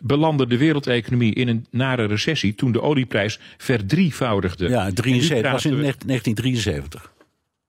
[0.00, 4.68] belandde de wereldeconomie in een nare recessie toen de olieprijs verdrievoudigde.
[4.68, 7.14] Ja, En nu 73, dat was in praten we- 1973.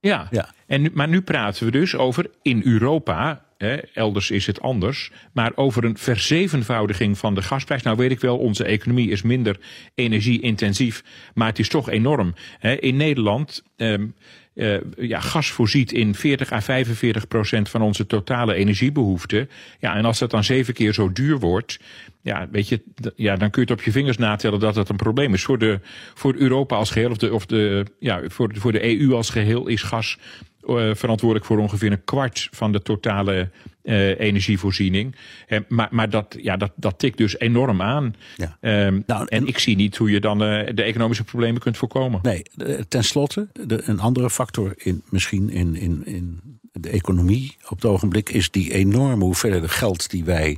[0.07, 0.49] Ja, Ja.
[0.67, 3.45] En maar nu praten we dus over in Europa.
[3.57, 5.11] Hè, elders is het anders.
[5.31, 7.81] Maar over een verzevenvoudiging van de gasprijs.
[7.81, 9.57] Nou weet ik wel, onze economie is minder
[9.95, 11.03] energie-intensief.
[11.33, 12.33] Maar het is toch enorm.
[12.59, 13.63] Hè, in Nederland.
[13.75, 14.07] ehm,
[14.57, 19.47] eh, ja, gas voorziet in 40 à 45 procent van onze totale energiebehoefte.
[19.79, 21.79] Ja, en als dat dan zeven keer zo duur wordt.
[22.21, 22.81] ja, weet je,
[23.15, 25.43] ja, dan kun je het op je vingers natellen dat het een probleem is.
[25.43, 25.79] Voor, de,
[26.13, 29.67] voor Europa als geheel, of de, of de, ja, voor, voor de EU als geheel,
[29.67, 30.17] is gas
[30.63, 33.49] uh, verantwoordelijk voor ongeveer een kwart van de totale
[33.83, 35.15] uh, energievoorziening.
[35.47, 38.15] Uh, maar maar dat, ja, dat, dat tikt dus enorm aan.
[38.35, 38.85] Ja.
[38.85, 42.19] Um, nou, en ik zie niet hoe je dan de economische problemen kunt voorkomen.
[42.21, 42.43] Nee,
[42.87, 46.39] ten slotte, de, een andere factor in, misschien in, in, in
[46.71, 50.57] de economie op het ogenblik is die enorme hoeveelheid geld die wij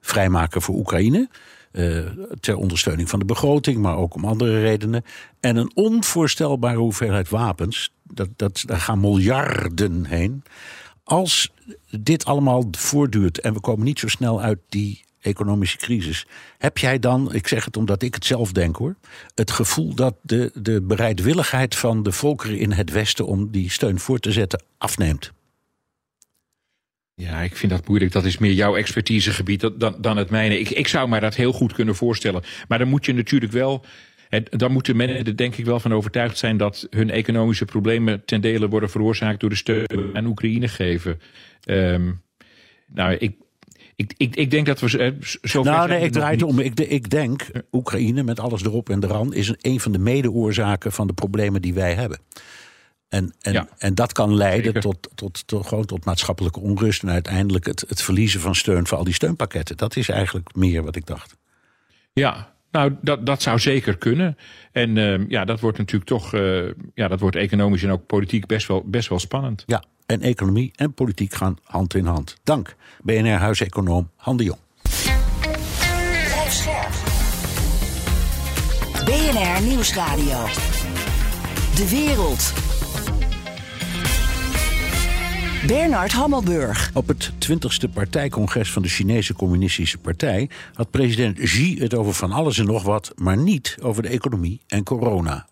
[0.00, 1.28] vrijmaken voor Oekraïne.
[1.78, 2.06] Uh,
[2.40, 5.04] ter ondersteuning van de begroting, maar ook om andere redenen.
[5.40, 7.92] En een onvoorstelbare hoeveelheid wapens.
[8.02, 10.42] Dat, dat, daar gaan miljarden heen.
[11.04, 11.52] Als
[11.90, 16.26] dit allemaal voortduurt en we komen niet zo snel uit die economische crisis.
[16.58, 18.94] Heb jij dan, ik zeg het omdat ik het zelf denk hoor,
[19.34, 23.98] het gevoel dat de, de bereidwilligheid van de volkeren in het Westen om die steun
[23.98, 25.32] voor te zetten afneemt?
[27.18, 28.12] Ja, ik vind dat moeilijk.
[28.12, 30.58] Dat is meer jouw expertisegebied dan, dan het mijne.
[30.58, 32.42] Ik, ik zou me dat heel goed kunnen voorstellen.
[32.68, 33.84] Maar dan moet je natuurlijk wel.
[34.28, 38.24] En dan moeten mensen er denk ik wel van overtuigd zijn dat hun economische problemen
[38.24, 41.20] ten dele worden veroorzaakt door de steun aan Oekraïne geven.
[41.66, 42.22] Um,
[42.86, 43.36] nou, ik,
[43.96, 45.62] ik, ik, ik denk dat we zo.
[45.62, 46.58] Nou, nee, ik draai het om.
[46.58, 51.06] Ik, ik denk, Oekraïne met alles erop en eraan, is een van de mede-oorzaken van
[51.06, 52.18] de problemen die wij hebben.
[53.08, 57.66] En, en, en dat kan leiden tot, tot, tot, gewoon tot maatschappelijke onrust en uiteindelijk
[57.66, 59.76] het, het verliezen van steun voor al die steunpakketten.
[59.76, 61.36] Dat is eigenlijk meer wat ik dacht.
[62.12, 64.36] Ja, nou, dat, dat zou zeker kunnen.
[64.72, 68.46] En uh, ja, dat wordt natuurlijk toch, uh, ja, dat wordt economisch en ook politiek
[68.46, 69.62] best wel, best wel spannend.
[69.66, 72.36] Ja, en economie en politiek gaan hand in hand.
[72.44, 74.58] Dank, BNR-huiseconoom Han de Jong.
[79.04, 80.46] BNR Nieuwsradio.
[81.74, 82.67] De wereld.
[85.68, 86.90] Bernard Hammelburg.
[86.94, 92.32] Op het 20e partijcongres van de Chinese Communistische Partij had president Xi het over van
[92.32, 95.46] alles en nog wat, maar niet over de economie en corona.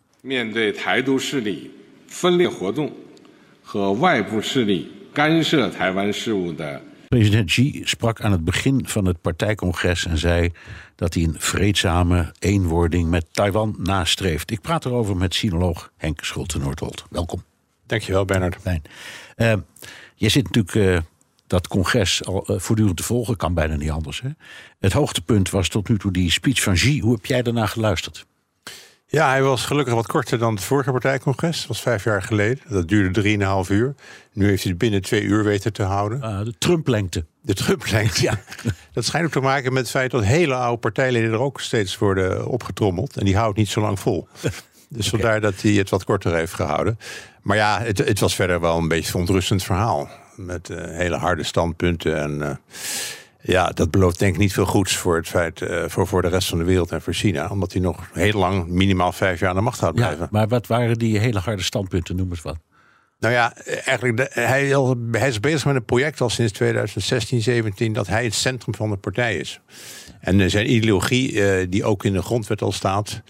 [7.09, 10.51] President Xi sprak aan het begin van het partijcongres en zei
[10.95, 14.51] dat hij een vreedzame eenwording met Taiwan nastreeft.
[14.51, 17.05] Ik praat erover met sinoloog Henk Schulte-Noordholt.
[17.11, 17.43] Welkom.
[17.87, 18.57] Dankjewel, Bernard.
[18.61, 18.83] Fijn.
[19.37, 19.53] Uh,
[20.17, 20.99] je zit natuurlijk uh,
[21.47, 24.21] dat congres al uh, voortdurend te volgen, kan bijna niet anders.
[24.21, 24.29] Hè?
[24.79, 27.01] Het hoogtepunt was tot nu toe die speech van Xi.
[27.01, 28.27] Hoe heb jij daarna geluisterd?
[29.09, 31.59] Ja, hij was gelukkig wat korter dan het vorige partijcongres.
[31.59, 32.65] Dat was vijf jaar geleden.
[32.69, 33.95] Dat duurde drieënhalf uur.
[34.33, 36.19] Nu heeft hij het binnen twee uur weten te houden.
[36.19, 37.25] Uh, de Trump-lengte.
[37.43, 38.41] De Trump-lengte, ja.
[38.93, 41.99] dat schijnt ook te maken met het feit dat hele oude partijleden er ook steeds
[41.99, 43.17] worden opgetrommeld.
[43.17, 44.29] En die houdt niet zo lang vol.
[44.89, 46.99] Dus vandaar dat hij het wat korter heeft gehouden.
[47.43, 50.09] Maar ja, het, het was verder wel een beetje een ontrustend verhaal.
[50.37, 52.19] Met uh, hele harde standpunten.
[52.21, 52.51] En uh,
[53.41, 56.29] ja, dat belooft denk ik niet veel goeds voor, het feit, uh, voor, voor de
[56.29, 57.49] rest van de wereld en voor China.
[57.49, 60.19] Omdat hij nog heel lang, minimaal vijf jaar aan de macht gaat blijven.
[60.19, 62.57] Ja, maar wat waren die hele harde standpunten, noem eens wat?
[63.19, 64.67] Nou ja, eigenlijk, de, hij,
[65.11, 68.91] hij, is bezig met een project al sinds 2016, 17, dat hij het centrum van
[68.91, 69.61] de partij is.
[70.21, 73.23] En zijn ideologie, die ook in de grondwet al staat,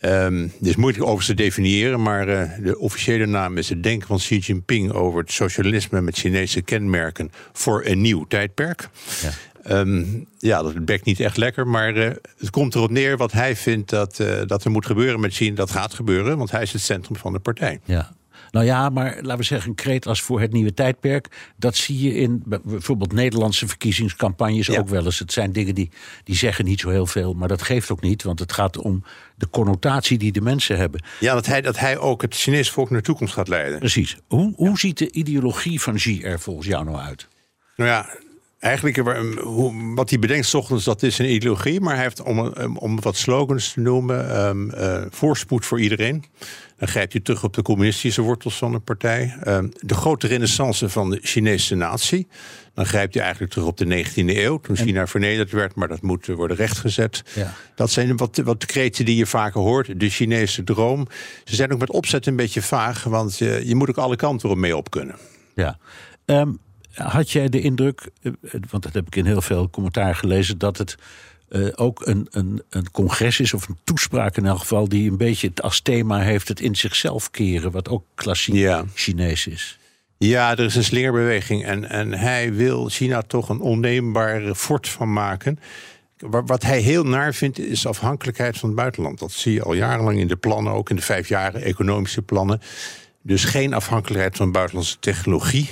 [0.00, 4.06] Um, het is moeilijk over te definiëren, maar uh, de officiële naam is het denken
[4.06, 8.88] van Xi Jinping over het socialisme met Chinese kenmerken voor een nieuw tijdperk.
[9.22, 9.30] Ja.
[9.78, 13.56] Um, ja, dat bekt niet echt lekker, maar uh, het komt erop neer wat hij
[13.56, 15.54] vindt dat, uh, dat er moet gebeuren met China.
[15.54, 17.80] Dat gaat gebeuren, want hij is het centrum van de partij.
[17.84, 18.15] Ja.
[18.56, 21.52] Nou ja, maar laten we zeggen, een kreet als voor het nieuwe tijdperk.
[21.56, 25.18] Dat zie je in bijvoorbeeld Nederlandse verkiezingscampagnes ook wel eens.
[25.18, 25.90] Het zijn dingen die,
[26.24, 28.22] die zeggen niet zo heel veel, maar dat geeft ook niet.
[28.22, 31.04] Want het gaat om de connotatie die de mensen hebben.
[31.20, 33.78] Ja, dat hij, dat hij ook het Chinese volk naar de toekomst gaat leiden.
[33.78, 34.16] Precies.
[34.28, 37.28] Hoe, hoe ziet de ideologie van Xi er volgens jou nou uit?
[37.76, 38.08] Nou ja,
[38.66, 39.02] Eigenlijk,
[39.94, 41.80] wat hij bedenkt ochtends, dat is een ideologie.
[41.80, 42.38] Maar hij heeft, om,
[42.76, 46.24] om wat slogans te noemen, um, uh, voorspoed voor iedereen.
[46.76, 49.36] Dan grijpt hij terug op de communistische wortels van de partij.
[49.46, 52.28] Um, de grote renaissance van de Chinese natie.
[52.74, 56.02] Dan grijpt hij eigenlijk terug op de 19e eeuw, toen China vernederd werd, maar dat
[56.02, 57.22] moet worden rechtgezet.
[57.34, 57.54] Ja.
[57.74, 60.00] Dat zijn wat, wat kreten die je vaker hoort.
[60.00, 61.06] De Chinese droom.
[61.44, 64.48] Ze zijn ook met opzet een beetje vaag, want je, je moet ook alle kanten
[64.48, 65.16] erop mee op kunnen.
[65.54, 65.78] Ja.
[66.24, 66.58] Um,
[66.96, 68.32] had jij de indruk, eh,
[68.70, 70.96] want dat heb ik in heel veel commentaar gelezen, dat het
[71.48, 75.16] uh, ook een, een, een congres is, of een toespraak in elk geval, die een
[75.16, 78.84] beetje het als thema heeft het in zichzelf keren, wat ook klassiek ja.
[78.94, 79.78] Chinees is?
[80.18, 85.12] Ja, er is een slingerbeweging en, en hij wil China toch een onneembare fort van
[85.12, 85.58] maken.
[86.18, 89.18] Wat hij heel naar vindt is afhankelijkheid van het buitenland.
[89.18, 92.60] Dat zie je al jarenlang in de plannen, ook in de vijf jaren economische plannen.
[93.22, 95.70] Dus geen afhankelijkheid van buitenlandse technologie.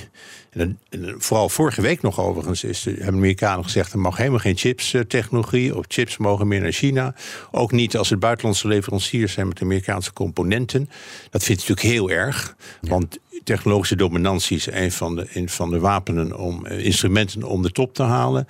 [0.55, 3.93] En, en vooral vorige week nog overigens is de, hebben de Amerikanen gezegd...
[3.93, 7.15] er mag helemaal geen chips-technologie of chips mogen meer naar China.
[7.51, 10.89] Ook niet als het buitenlandse leveranciers zijn met Amerikaanse componenten.
[11.29, 12.55] Dat vindt hij natuurlijk heel erg.
[12.81, 17.61] Want technologische dominantie is een van de, een van de wapenen om eh, instrumenten om
[17.61, 18.47] de top te halen.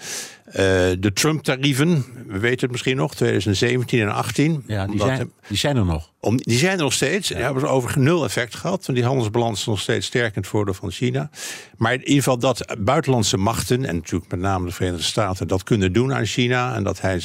[0.48, 0.54] Uh,
[1.00, 4.64] de Trump-tarieven, we weten het misschien nog, 2017 en 18.
[4.68, 6.12] Ja, die zijn, hem- die zijn er nog.
[6.20, 7.28] om, die zijn er nog steeds.
[7.28, 8.86] Die hebben ze over nul effect gehad.
[8.86, 11.30] Want die handelsbalans is nog steeds sterk in het voordeel van China.
[11.78, 13.86] Maar in ieder geval dat buitenlandse machten...
[13.86, 15.48] en natuurlijk met name de Verenigde Staten...
[15.48, 16.76] dat kunnen doen aan China.
[16.76, 17.22] En, dat hij,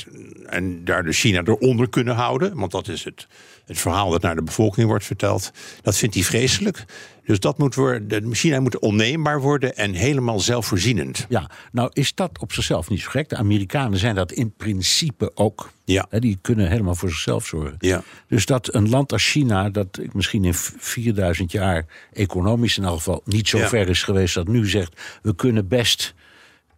[0.46, 2.56] en daar de China eronder kunnen houden.
[2.56, 3.26] Want dat is het,
[3.70, 5.50] het verhaal dat naar de bevolking wordt verteld.
[5.82, 6.84] Dat vindt hij vreselijk.
[7.24, 9.76] Dus dat moet worden, China moet onneembaar worden...
[9.76, 11.26] en helemaal zelfvoorzienend.
[11.28, 13.28] Ja, nou is dat op zichzelf niet zo gek.
[13.28, 15.70] De Amerikanen zijn dat in principe ook.
[15.84, 16.06] Ja.
[16.10, 17.74] Die kunnen helemaal voor zichzelf zorgen.
[17.78, 18.02] Ja.
[18.28, 23.22] Dus dat een land als China, dat misschien in 4000 jaar economisch in elk geval
[23.24, 23.68] niet zo Ja.
[23.68, 26.14] ver is geweest, dat nu zegt we kunnen best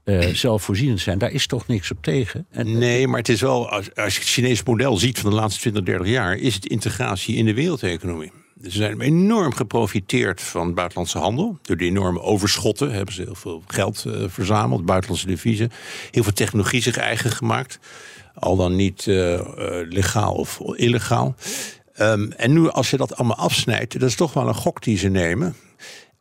[0.04, 2.46] eh, zelfvoorzienend zijn, daar is toch niks op tegen.
[2.50, 5.36] En, Nee, maar het is wel, als, als je het Chinese model ziet van de
[5.36, 8.32] laatste 20, 30 jaar, is het integratie in de wereldeconomie.
[8.54, 11.58] Dus Ze zijn enorm geprofiteerd van buitenlandse handel.
[11.62, 15.70] Door die enorme overschotten hebben ze heel veel geld eh, verzameld, buitenlandse deviezen.
[16.10, 17.78] Heel veel technologie zich eigen gemaakt.
[18.34, 19.40] Al dan niet eh,
[19.88, 21.34] legaal of illegaal.
[21.94, 24.98] Ehm, en nu, als je dat allemaal afsnijdt, dat is toch wel een gok die
[24.98, 25.54] ze nemen.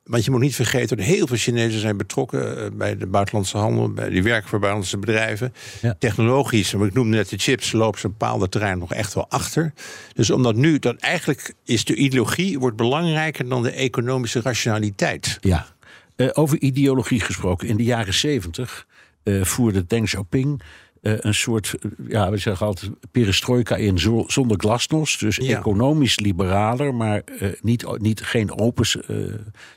[0.04, 3.58] Want je moet niet vergeten dat heel veel Chinezen zijn betrokken eh, bij de buitenlandse
[3.58, 3.90] handel.
[3.90, 5.54] Bij die werken voor buitenlandse bedrijven.
[5.82, 5.96] Ja.
[6.00, 9.30] Technologisch, want ik noemde net de chips, lopen ze op bepaalde terreinen nog echt wel
[9.30, 9.74] achter.
[10.14, 15.38] Dus omdat nu, dat eigenlijk is de ideologie wordt belangrijker dan de economische rationaliteit.
[15.42, 15.68] Ja,
[16.16, 17.68] Eh, over ideologie gesproken.
[17.68, 18.88] In de jaren zeventig
[19.24, 20.62] eh, voerde Deng Xiaoping
[21.02, 25.20] eh, een soort, eh, ja, we zeggen altijd perestroika in zo- zonder glasnost.
[25.20, 25.58] Dus Ja.
[25.58, 28.86] economisch liberaler, maar eh, niet, niet, geen open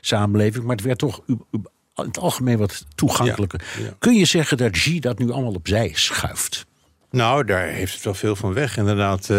[0.01, 0.63] samenleving.
[0.65, 3.61] Maar het werd toch in het algemeen wat toegankelijker.
[3.77, 3.95] Ja, ja.
[3.99, 6.65] Kun je zeggen dat Xi dat nu allemaal opzij schuift?
[7.11, 8.77] Nou, daar heeft het wel veel van weg.
[8.77, 9.29] Inderdaad,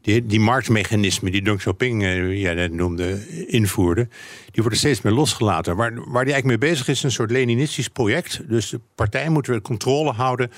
[0.00, 4.08] die, die marktmechanismen die Deng Xiaoping, eh, jij net noemde, invoerde,
[4.50, 5.76] die worden steeds meer losgelaten.
[5.76, 8.40] Waar, waar die eigenlijk mee bezig is, is een soort Leninistisch project.
[8.48, 10.50] Dus de partij moet weer controle houden,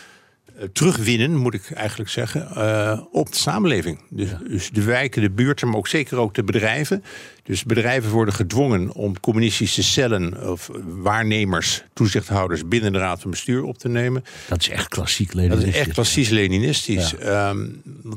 [0.73, 3.99] terugwinnen, moet ik eigenlijk zeggen, eh, op de samenleving.
[4.11, 7.05] Dus, dus de wijken, de buurten, maar ook zeker ook de bedrijven.
[7.43, 13.63] Dus bedrijven worden gedwongen om communistische cellen of waarnemers, toezichthouders binnen de raad van bestuur
[13.63, 14.25] op te nemen.
[14.49, 15.81] Dat is echt klassiek Dat is Leninistisch.
[15.81, 17.15] echt klassisch Leninistisch.
[17.15, 17.69] Ehm,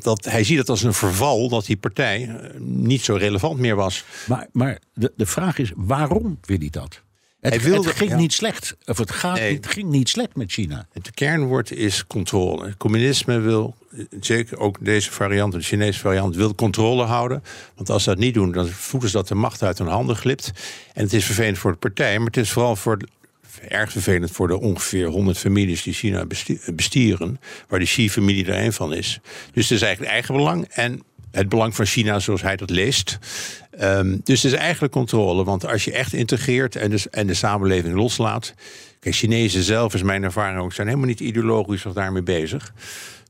[0.02, 3.76] dat, hij ziet het als een verval dat die partij eh, niet zo relevant meer
[3.76, 4.04] was.
[4.28, 7.02] Maar, maar de, de vraag is, waarom wil hij dat?
[7.42, 8.16] Het, Hij wilde- het ging ja.
[8.18, 8.76] niet slecht.
[8.86, 9.56] Of het, gaat, Nee.
[9.56, 10.88] het ging niet slecht met China.
[10.94, 12.78] Het kernwoord is controle.
[12.78, 17.44] Communisme wil, eh, zeker ook deze variant, de Chinese variant, wil controle houden.
[17.76, 20.16] Want als ze dat niet doen, dan voelen ze dat de macht uit hun handen
[20.16, 20.52] glipt.
[20.94, 22.98] En het is vervelend voor de partij, maar het is vooral voor
[23.68, 28.64] erg vervelend voor de ongeveer 100 families die China besti- bestieren, waar de Xi-familie er
[28.64, 29.20] een van is.
[29.54, 33.18] Dus het is eigenlijk eigen belang en het belang van China zoals hij dat leest.
[33.80, 37.34] Ehm, dus het is eigenlijk controle, want als je echt integreert en de, en de
[37.34, 38.54] samenleving loslaat.
[39.00, 42.74] Kijk, Chinezen zelf, is mijn ervaring ook, zijn helemaal niet ideologisch of daarmee bezig.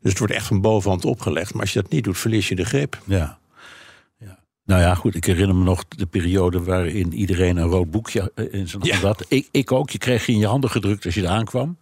[0.02, 1.54] Dus het wordt echt van bovenhand opgelegd.
[1.54, 3.02] Maar als je dat niet doet, verlies je de grip.
[3.06, 3.38] Ja.
[4.20, 4.40] ja.
[4.66, 5.16] Nou ja, goed.
[5.16, 9.02] Ik herinner me nog de periode waarin iedereen een rood boekje eh, in zijn hand
[9.02, 9.08] Ja.
[9.08, 9.26] had.
[9.28, 9.90] Ik, ik ook.
[9.90, 11.78] Je kreeg je in je handen gedrukt als je eraan kwam.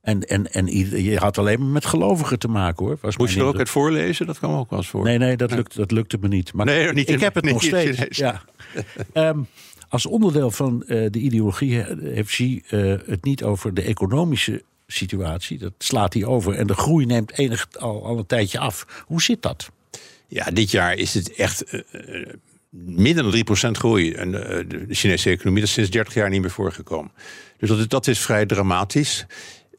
[0.00, 0.66] En, en, en
[1.02, 2.98] je had alleen maar met gelovigen te maken hoor.
[3.00, 4.26] Was Moet je er ook uit voorlezen?
[4.26, 5.04] Dat kwam ook wel eens voor.
[5.04, 6.52] Nee, nee, dat, lukt, dat lukte me niet.
[6.52, 7.96] Maar Nee, niet ik heb het niet nog het steeds.
[7.96, 8.16] Chinees.
[8.16, 8.42] Ja.
[9.12, 9.38] Ehm,
[9.88, 15.58] als onderdeel van eh, de ideologie heeft Xi eh, het niet over de economische situatie.
[15.58, 16.54] Dat slaat hij over.
[16.54, 19.04] En de groei neemt enig, al, al een tijdje af.
[19.06, 19.70] Hoe zit dat?
[20.28, 22.26] Ja, dit jaar is het echt eh, eh,
[22.70, 24.12] minder dan 3% groei.
[24.12, 27.12] En de, Chinese economie dat is sinds 30 jaar niet meer voorgekomen.
[27.58, 29.26] Dus dat dat is vrij dramatisch.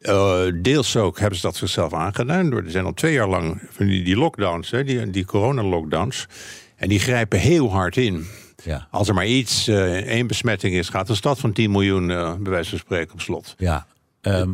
[0.02, 2.50] Eh, deels ook hebben ze dat zichzelf aangedaan.
[2.50, 6.28] Door, er zijn al twee jaar lang van die, die lockdowns, hè, die, die corona-lockdowns.
[6.76, 8.26] En die grijpen heel hard in.
[8.64, 8.88] Ja.
[8.92, 12.36] Als er maar iets, eh, één besmetting is, gaat een stad van 10 miljoen, eh,
[12.36, 13.56] bij wijze van spreken, op slot.
[13.58, 13.88] Ja.
[14.22, 14.50] Ehm,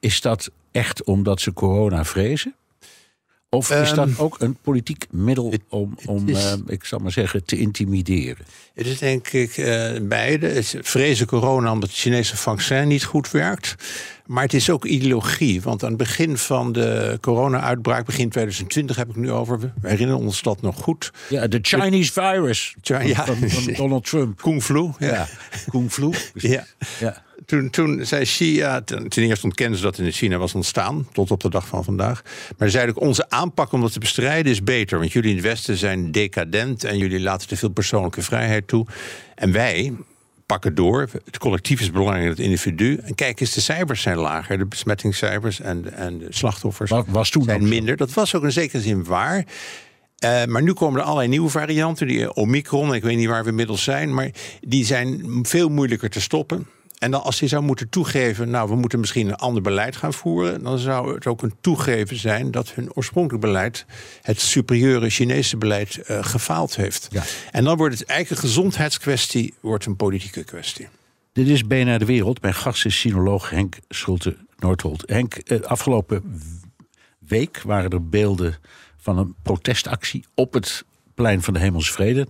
[0.00, 2.54] is dat echt omdat ze corona vrezen?
[3.48, 7.12] Of is Ehm, dat ook een politiek middel om, om is- ehm, ik zal maar
[7.12, 8.44] zeggen, te intimideren?
[8.74, 9.54] Het is denk ik
[10.02, 10.62] beide.
[10.62, 13.74] Vrezen corona omdat het Chinese vaccin niet goed werkt.
[14.30, 15.62] Maar het is ook ideologie.
[15.62, 19.58] Want aan het begin van de corona-uitbraak, begin 2020 heb ik nu over.
[19.58, 21.12] We herinneren ons dat nog goed.
[21.28, 23.24] Ja, de Chinese virus Chi- van, ja.
[23.24, 24.40] van, van Donald Trump.
[24.40, 24.90] Kung flu.
[24.98, 25.28] Ja,
[25.68, 26.10] Kung Flu.
[26.34, 26.66] Ja.
[27.00, 27.22] Ja.
[27.46, 31.30] Toen, toen zei Xi, ja, ten, eerste ontkennen ze dat in China was ontstaan, tot
[31.30, 32.22] op de dag van vandaag.
[32.58, 34.98] Maar ze zeiden ook, onze aanpak om dat te bestrijden is beter.
[34.98, 38.86] Want jullie in het Westen zijn decadent en jullie laten te veel persoonlijke vrijheid toe.
[39.34, 39.92] En wij
[40.50, 41.08] pakken door.
[41.24, 43.00] Het collectief is belangrijker dan het individu.
[43.04, 44.58] En kijk eens, de cijfers zijn lager.
[44.58, 47.96] De besmettingscijfers en, de- en de slachtoffers was toen zijn minder.
[47.96, 49.44] Dat was ook in zekere zin waar.
[50.18, 52.06] Eh, maar nu komen er allerlei nieuwe varianten.
[52.06, 54.14] Die Omicron, ik weet niet waar we inmiddels zijn.
[54.14, 56.66] Maar die zijn veel moeilijker te stoppen.
[57.00, 60.12] En dan als je zou moeten toegeven, nou, we moeten misschien een ander beleid gaan
[60.12, 63.86] voeren, dan zou het ook een toegeven zijn dat hun oorspronkelijk beleid,
[64.22, 67.08] het superieure Chinese beleid, eh, gefaald heeft.
[67.10, 67.22] Ja.
[67.50, 70.88] En dan wordt het eigenlijk een gezondheidskwestie, wordt een politieke kwestie.
[71.32, 72.42] Dit is BNR De Wereld.
[72.42, 75.02] Mijn gast is sinoloog Henk Schulte-Noordholt.
[75.06, 76.40] Henk, eh, afgelopen
[77.18, 78.56] week waren er beelden
[78.96, 80.84] van een protestactie op het
[81.20, 82.26] plein van de Hemelsvrede.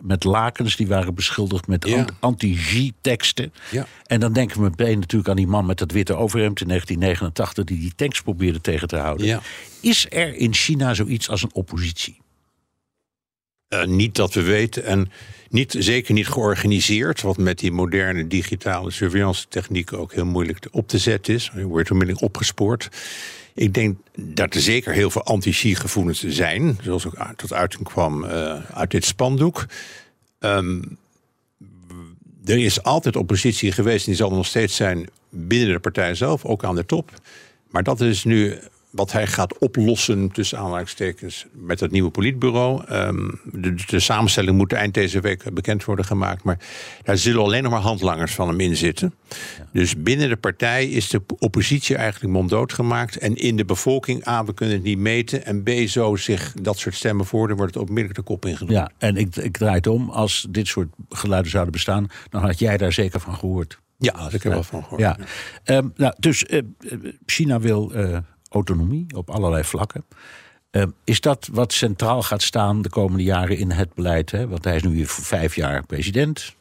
[0.00, 2.04] Met lakens die waren beschilderd met Ja.
[2.20, 3.52] anti-G-teksten.
[3.70, 3.86] Ja.
[4.06, 7.64] En dan denken we meteen natuurlijk aan die man met dat witte overhemd in 1989...
[7.64, 9.26] die die tanks probeerde tegen te houden.
[9.26, 9.40] Ja.
[9.80, 12.22] Is er in China zoiets als een oppositie?
[13.74, 15.10] Eh, niet dat we weten en
[15.50, 20.88] niet, zeker niet georganiseerd, wat met die moderne digitale surveillance technieken ook heel moeilijk op
[20.88, 21.50] te zetten is.
[21.54, 22.88] Je wordt onmiddellijk opgespoord.
[23.54, 28.24] Ik denk dat er zeker heel veel anti-Xi gevoelens zijn, zoals ook tot uiting kwam
[28.24, 29.66] eh, uit dit spandoek.
[30.38, 30.82] Ehm,
[32.44, 36.14] er is altijd oppositie geweest en die zal er nog steeds zijn binnen de partij
[36.14, 37.10] zelf, ook aan de top.
[37.70, 38.58] Maar dat is nu
[38.94, 42.84] wat hij gaat oplossen, tussen aanhalingstekens, met het nieuwe politbureau.
[42.84, 46.44] Ehm, de, de samenstelling moet eind deze week bekend worden gemaakt.
[46.44, 46.58] Maar
[47.02, 49.14] daar zullen alleen nog maar handlangers van hem in zitten.
[49.72, 53.18] Dus binnen de partij is de oppositie eigenlijk monddood gemaakt.
[53.18, 55.44] En in de bevolking, A, we kunnen het niet meten.
[55.44, 58.72] En B, zo zich dat soort stemmen voor, dan wordt het onmiddellijk de kop ingedrukt.
[58.72, 60.10] Ja, en ik, ik draai het om.
[60.10, 62.06] Als dit soort geluiden zouden bestaan...
[62.30, 63.82] dan had jij daar zeker van gehoord.
[63.98, 65.00] Ja, daar heb ik er wel van gehoord.
[65.00, 65.16] Ja.
[65.64, 66.62] Ehm, nou, dus eh,
[67.26, 68.18] China wil eh,
[68.54, 70.04] autonomie op allerlei vlakken.
[70.70, 74.30] Ehm, is dat wat centraal gaat staan de komende jaren in het beleid?
[74.30, 74.48] Hè?
[74.48, 76.54] Want hij is nu weer voor vijf jaar president.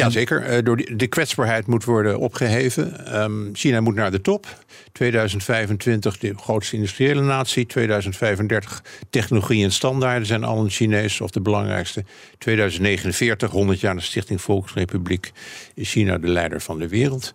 [0.00, 0.42] Ja, zeker.
[0.42, 3.06] Eh, door de kwetsbaarheid moet worden opgeheven.
[3.06, 4.46] Ehm, China moet naar de top.
[4.92, 7.66] 2025 de grootste industriële natie.
[7.66, 12.04] 2035 technologie en standaarden zijn al een Chinees of de belangrijkste.
[12.38, 15.32] 2049, 100 jaar de Stichting Volksrepubliek,
[15.74, 17.32] is China de leider van de wereld.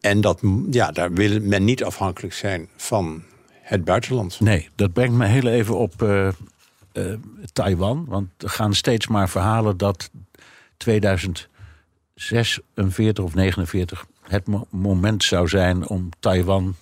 [0.00, 4.40] En dat, ja, daar wil men niet afhankelijk zijn van het buitenland.
[4.40, 6.34] Nee, dat brengt me heel even op eh, eh,
[7.52, 8.04] Taiwan.
[8.08, 10.10] Want er gaan steeds maar verhalen dat
[10.76, 16.74] 2046 of 49 het mo- moment zou zijn om Taiwan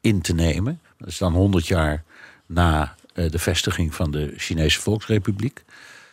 [0.00, 0.80] in te nemen.
[0.98, 2.02] Dat is dan 100 jaar
[2.46, 5.64] na eh, de vestiging van de Chinese Volksrepubliek.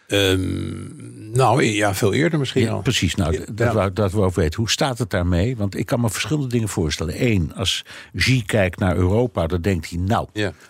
[0.09, 2.81] Ehm, nou ja, veel eerder misschien Ja, al.
[2.81, 3.39] precies, nou, Ja.
[3.51, 4.59] dat, wou, dat wou ik weten.
[4.59, 5.57] Hoe staat het daarmee?
[5.57, 7.25] Want ik kan me verschillende dingen voorstellen.
[7.25, 9.99] Eén, als Xi kijkt naar Europa, dan denkt hij...
[9.99, 10.27] nou,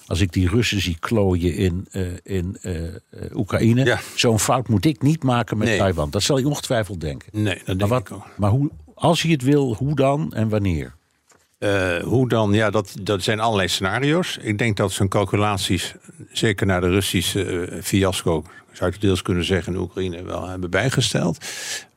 [0.08, 2.92] als ik die Russen zie klooien in, eh, in eh, eh,
[3.34, 3.98] Oekraïne...
[4.16, 5.78] Zo'n fout moet ik niet maken met Nee.
[5.78, 6.10] Taiwan.
[6.10, 7.30] Dat zal hij ongetwijfeld denken.
[7.32, 8.26] Nee, dat Maar, wat, ik ook.
[8.38, 10.94] maar hoe, als hij het wil, hoe dan en wanneer?
[12.04, 12.54] Hoe dan?
[12.54, 14.38] Ja, dat, dat zijn allerlei scenario's.
[14.42, 15.96] Ik denk dat zijn calculaties,
[16.32, 21.38] zeker na de Russische fiasco, zou ik deels kunnen zeggen, in Oekraïne wel hebben bijgesteld.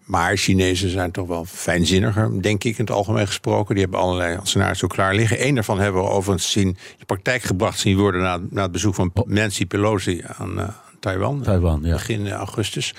[0.04, 3.74] Maar Chinezen zijn toch wel fijnzinniger, denk ik in het algemeen gesproken.
[3.74, 5.46] Die hebben allerlei scenario's ook klaar liggen.
[5.46, 8.72] Eén daarvan hebben we overigens zien, in de praktijk gebracht zien worden na, na het
[8.72, 10.68] bezoek van Nancy Pelosi aan eh,
[11.00, 11.42] Taiwan.
[11.42, 11.92] Taiwan, ja.
[11.92, 12.94] Begin eh, augustus.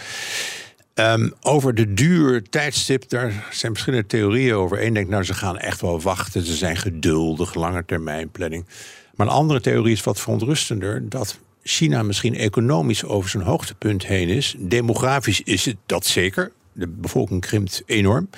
[0.93, 4.83] Ehm, over de duur tijdstip, daar zijn verschillende theorieën over.
[4.83, 6.45] Eén denkt, nou, ze gaan echt wel wachten.
[6.45, 8.65] Ze zijn geduldig, lange termijn planning.
[9.15, 11.09] Maar een andere theorie is wat verontrustender.
[11.09, 14.55] Dat China misschien economisch over zijn hoogtepunt heen is.
[14.57, 16.51] Demografisch is het dat zeker.
[16.73, 18.29] De bevolking krimpt enorm.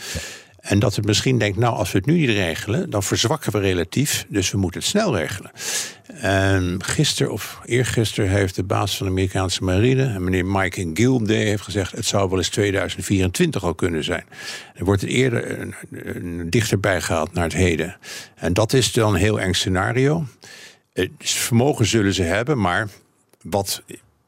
[0.60, 3.60] En dat het misschien denkt, nou, als we het nu niet regelen, dan verzwakken we
[3.60, 4.26] relatief.
[4.30, 5.52] Dus we moeten het snel regelen.
[6.22, 11.64] En gisteren of eergisteren heeft de baas van de Amerikaanse marine, meneer Mike Gilday, heeft
[11.64, 14.24] gezegd: het zou wel eens 2024 al kunnen zijn.
[14.76, 15.60] Er wordt het eerder
[16.16, 17.98] een, dichterbij gehaald naar het heden.
[18.36, 20.26] En dat is dan een heel eng scenario.
[20.94, 22.88] Dus vermogen zullen ze hebben, maar
[23.50, 23.84] wat,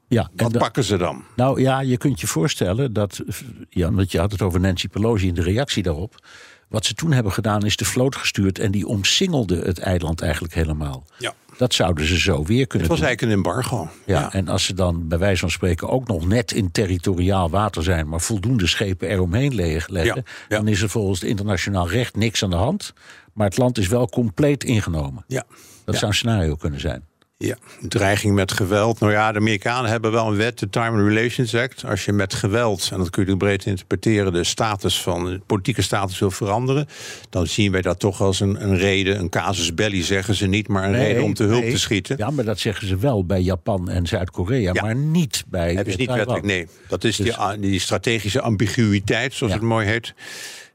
[0.08, 1.24] Ja, en wat da- pakken ze dan?
[1.36, 3.22] Nou ja, je kunt je voorstellen dat.
[3.70, 6.26] Ja, want je had het over Nancy Pelosi in de reactie daarop.
[6.68, 10.54] Wat ze toen hebben gedaan is de vloot gestuurd en die omsingelde het eiland eigenlijk
[10.54, 11.06] helemaal.
[11.20, 11.34] Ja.
[11.58, 13.08] Dat zouden ze zo weer kunnen Het was doen.
[13.08, 13.90] eigenlijk een embargo.
[14.06, 17.84] Ja, en als ze dan bij wijze van spreken ook nog net in territoriaal water
[17.84, 20.58] zijn, maar voldoende schepen eromheen le- leggen, Ja, ja.
[20.58, 22.94] dan is er volgens het internationaal recht niks aan de hand.
[23.34, 25.24] Maar het land is wel compleet ingenomen.
[25.28, 25.44] ja.
[25.86, 27.04] Dat zou een scenario kunnen zijn.
[27.40, 29.00] Ja, dreiging met geweld.
[29.00, 31.86] Nou ja, de Amerikanen hebben wel een wet, de Time and Relations Act.
[31.86, 35.82] Als je met geweld, en dat kun je breed interpreteren, de status van de politieke
[35.82, 36.88] status wil veranderen,
[37.30, 40.68] dan zien wij dat toch als een, een reden, een casus belli zeggen ze niet,
[40.68, 41.72] maar een Nee, reden om te hulp nee.
[41.72, 42.18] te schieten.
[42.18, 44.82] Ja, maar dat zeggen ze wel bij Japan en Zuid-Korea, Ja.
[44.82, 46.68] maar niet bij Hebben ze eh, niet wettelijk, nee.
[46.88, 49.60] Dat is Dus- die, a- die strategische ambiguïteit, zoals Ja.
[49.60, 50.14] het mooi heet.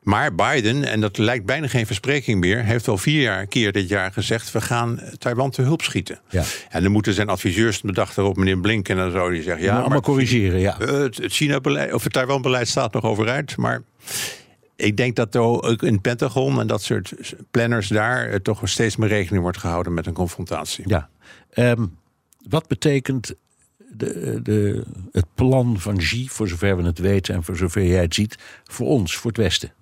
[0.02, 3.88] Maar Biden, en dat lijkt bijna geen verspreking meer, heeft al vier jaar, keer dit
[3.88, 6.20] jaar gezegd: we gaan Taiwan te hulp schieten.
[6.28, 6.44] Ja.
[6.68, 9.64] En dan moeten zijn adviseurs de dag erop, meneer Blinken, en dan zou hij zeggen:
[9.64, 10.76] Ja, allemaal maar corrigeren, ja.
[10.78, 13.56] het, China-beleid of het Taiwan-beleid staat nog overeind.
[13.56, 13.82] Maar
[14.76, 17.14] ik denk dat er ook in het Pentagon en dat soort
[17.50, 20.84] planners daar eh, toch steeds meer rekening wordt gehouden met een confrontatie.
[20.88, 21.08] Ja.
[21.50, 21.86] Ehm,
[22.48, 23.34] wat betekent
[23.94, 28.02] de, de, het plan van Xi, voor zover we het weten en voor zover jij
[28.02, 29.72] het ziet, voor ons, voor het Westen?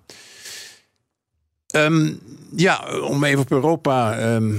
[1.67, 2.13] Ehm,
[2.55, 4.53] ja, om even op Europa ehm,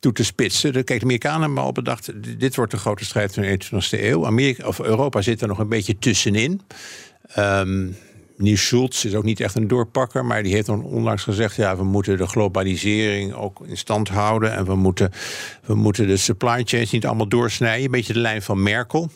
[0.00, 0.72] toe te spitsen.
[0.72, 2.38] Kijk, de Amerikanen hebben al bedacht...
[2.38, 4.26] dit wordt de grote strijd van de 21e eeuw.
[4.26, 6.60] Amerika, of Europa zit er nog een beetje tussenin.
[7.26, 7.88] Ehm
[8.36, 10.24] Meneer Schulz is ook niet echt een doorpakker...
[10.24, 11.56] maar die heeft dan onlangs gezegd...
[11.56, 14.52] ja, we moeten de globalisering ook in stand houden...
[14.52, 15.10] en we moeten,
[15.64, 17.84] we moeten de supply chains niet allemaal doorsnijden.
[17.84, 19.10] Een beetje de lijn van Merkel.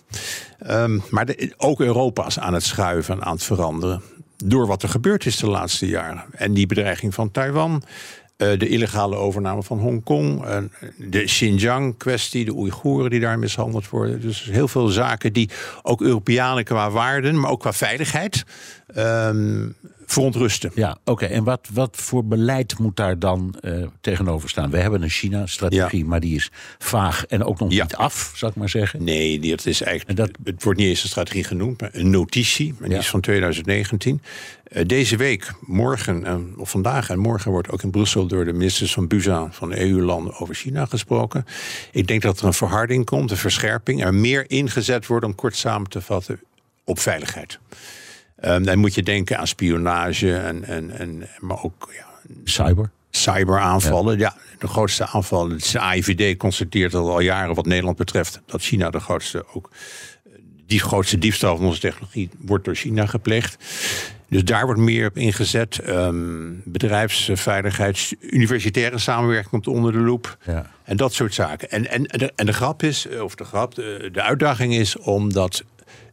[0.58, 4.02] Ehm, maar de- ook Europa is aan het schuiven en aan het veranderen.
[4.44, 6.24] Door wat er gebeurd is de laatste jaren.
[6.32, 7.82] En die bedreiging van Taiwan.
[8.36, 10.44] Eh, de illegale overname van Hongkong.
[10.44, 10.58] eh,
[10.96, 12.44] de Xinjiang-kwestie.
[12.44, 14.20] De Oeigoeren die daar mishandeld worden.
[14.20, 15.50] Dus heel veel zaken die
[15.82, 17.40] ook Europeanen qua waarden.
[17.40, 18.44] maar ook qua veiligheid.
[18.94, 19.68] ehm,
[20.06, 20.70] verontrusten.
[20.74, 21.24] Ja, oké.
[21.24, 24.70] En wat, wat voor beleid moet daar dan eh, tegenover staan?
[24.70, 27.82] We hebben een China-strategie, maar die is vaag en ook nog Ja.
[27.82, 29.04] niet af, zou ik maar zeggen.
[29.04, 31.90] Nee, die- dat is eigenlijk, En dat- het wordt niet eens een strategie genoemd, maar
[31.92, 32.74] een notitie.
[32.80, 34.22] En die is van 2019.
[34.64, 38.52] Eh, deze week, morgen, en, of vandaag en morgen, wordt ook in Brussel door de
[38.52, 41.44] ministers van BUSA van de EU-landen over China gesproken.
[41.92, 44.04] Ik denk dat er een verharding komt, een verscherping.
[44.04, 46.40] Er meer ingezet wordt om kort samen te vatten
[46.84, 47.58] op veiligheid.
[48.36, 52.06] Ehm, dan moet je denken aan spionage, en, en, en, maar ook ja,
[52.44, 52.90] Cyber.
[53.10, 54.18] cyberaanvallen.
[54.18, 54.36] Ja.
[54.58, 55.48] de grootste aanval.
[55.48, 59.70] De AIVD constateert al, al jaren wat Nederland betreft dat China de grootste ook.
[60.24, 60.32] eh,
[60.66, 63.56] Die grootste diefstal van onze technologie wordt door China gepleegd.
[64.28, 65.78] Dus daar wordt meer op ingezet.
[65.78, 70.36] Ehm, bedrijfsveiligheid, universitaire samenwerking komt onder de loep.
[70.46, 70.70] Ja.
[70.84, 71.70] En dat soort zaken.
[71.70, 74.74] En, en, en, de, en de grap is, eh, of de grap, de, de uitdaging
[74.74, 75.64] is om dat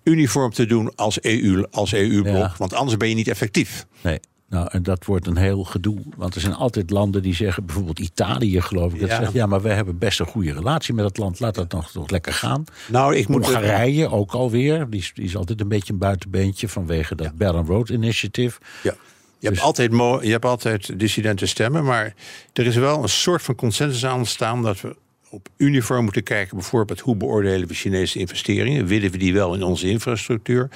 [0.04, 2.36] uniform te doen als EU, als EU-blok.
[2.36, 2.54] Ja.
[2.58, 3.86] Want anders ben je niet effectief.
[4.02, 4.20] Nee.
[4.50, 5.98] Nou, en dat wordt een heel gedoe.
[6.18, 9.18] Want er zijn altijd landen die zeggen, bijvoorbeeld Italië geloof ik, dat Ja.
[9.20, 11.40] zegt, ja, maar we hebben best een goede relatie met dat land.
[11.40, 12.64] Laat dat nog, nog lekker gaan.
[12.88, 14.90] Nou, ik moet Hongarije ook alweer.
[14.90, 18.60] Die is, die is altijd een beetje een buitenbeentje vanwege dat Belt and Road Initiative.
[18.84, 18.96] Ja.
[19.40, 19.92] Je, hebt Dus- altijd
[20.26, 22.14] je hebt altijd dissidente stemmen, maar
[22.54, 24.96] er is wel een soort van consensus aan ontstaan dat we
[25.34, 26.58] op uniform moeten kijken.
[26.58, 28.86] Bijvoorbeeld, hoe beoordelen we Chinese investeringen?
[28.86, 30.70] Willen we die wel in onze infrastructuur?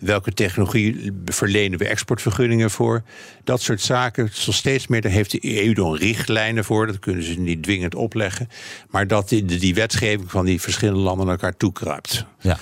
[0.00, 3.02] Welke technologie verlenen we exportvergunningen voor?
[3.44, 4.28] Dat soort zaken.
[4.32, 6.86] Zo steeds meer, daar heeft de EU dan richtlijnen voor.
[6.86, 8.48] Dat kunnen ze niet dwingend opleggen.
[8.90, 12.24] Maar dat die, die wetgeving van die verschillende landen naar elkaar toekruipt.
[12.40, 12.58] Ja,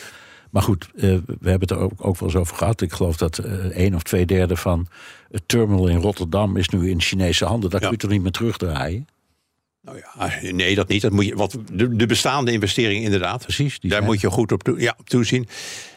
[0.50, 1.00] maar goed, eh,
[1.40, 2.80] we hebben het er ook, ook wel eens over gehad.
[2.80, 4.86] Ik geloof dat eh één of twee derde van
[5.30, 7.70] het terminal in Rotterdam is nu in Chinese handen.
[7.70, 7.86] Dat Ja.
[7.86, 9.06] kun je toch niet meer terugdraaien?
[9.82, 11.02] Nou ja, nee, dat niet.
[11.02, 13.42] Dat moet je, wat, de, de bestaande investeringen inderdaad.
[13.42, 15.48] Precies, die Daar zijn- moet je goed op, toe- ja, op toezien.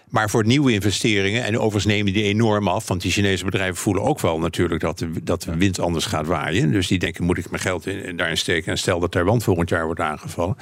[0.09, 2.87] Maar voor nieuwe investeringen, en overigens nemen die enorm af...
[2.87, 6.25] want die Chinese bedrijven voelen ook wel natuurlijk dat de, dat de wind anders gaat
[6.27, 6.71] waaien.
[6.71, 8.71] Dus die denken, moet ik mijn geld in, daarin steken...
[8.71, 10.55] en stel dat Taiwan volgend jaar wordt aangevallen.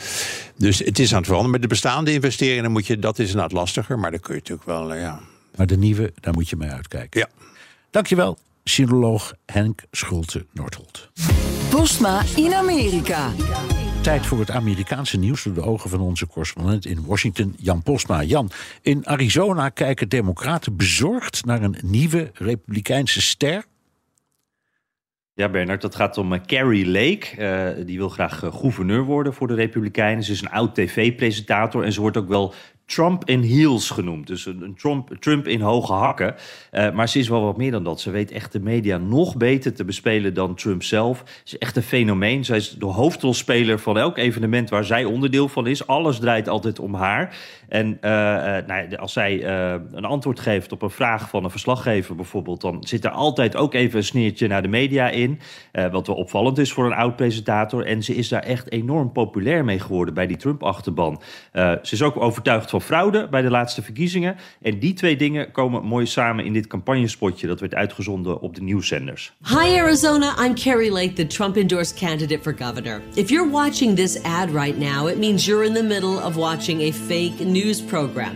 [0.58, 1.52] Dus het is aan het veranderen.
[1.52, 4.00] Met de bestaande investeringen, moet je, dat is inderdaad lastiger...
[4.00, 5.20] maar dan kun je natuurlijk wel, eh, ja...
[5.56, 7.20] Maar de nieuwe, daar moet je mee uitkijken.
[7.20, 7.28] ja.
[7.92, 11.12] Dankjewel, sinoloog Henk Schulte-Noordholt.
[11.70, 13.32] Postma in Amerika.
[14.02, 18.24] Tijd voor het Amerikaanse nieuws door de ogen van onze correspondent in Washington, Jan Postma.
[18.24, 18.50] Jan,
[18.82, 23.66] in Arizona kijken democraten bezorgd naar een nieuwe republikeinse ster.
[25.36, 27.36] Ja, Bernard, dat gaat om eh, Carrie Lake.
[27.38, 30.24] Eh, die wil graag eh, gouverneur worden voor de Republikeinen.
[30.24, 32.54] Ze is een oud tv-presentator en ze wordt ook wel
[32.86, 34.28] Trump in heels genoemd.
[34.28, 36.36] Dus een, Trump, Trump in hoge hakken.
[36.72, 38.02] Eh, maar ze is wel wat meer dan dat.
[38.02, 41.24] Ze weet echt de media nog beter te bespelen dan Trump zelf.
[41.26, 42.46] Ze is echt een fenomeen.
[42.46, 45.88] Zij is de hoofdrolspeler van elk evenement waar zij onderdeel van is.
[45.88, 47.38] Alles draait altijd om haar.
[47.68, 49.48] En eh, eh, nou als zij
[49.92, 52.62] een antwoord geeft op een vraag van een verslaggever bijvoorbeeld...
[52.62, 55.40] dan zit er altijd ook even een sneertje naar de media in.
[55.92, 57.86] wat wel opvallend is voor een oud-presentator.
[57.86, 61.22] En ze is daar echt enorm populair mee geworden bij die Trump-achterban.
[61.54, 64.36] Ze is ook overtuigd van fraude bij de laatste verkiezingen.
[64.62, 68.62] En die twee dingen komen mooi samen in dit campagnespotje dat werd uitgezonden op de
[68.62, 69.34] nieuwszenders.
[69.48, 73.02] Hi Arizona, I'm Carrie Lake, the Trump-endorsed candidate for governor.
[73.16, 76.82] If you're watching this ad right now, it means you're in the middle of watching
[76.82, 78.36] a fake news program.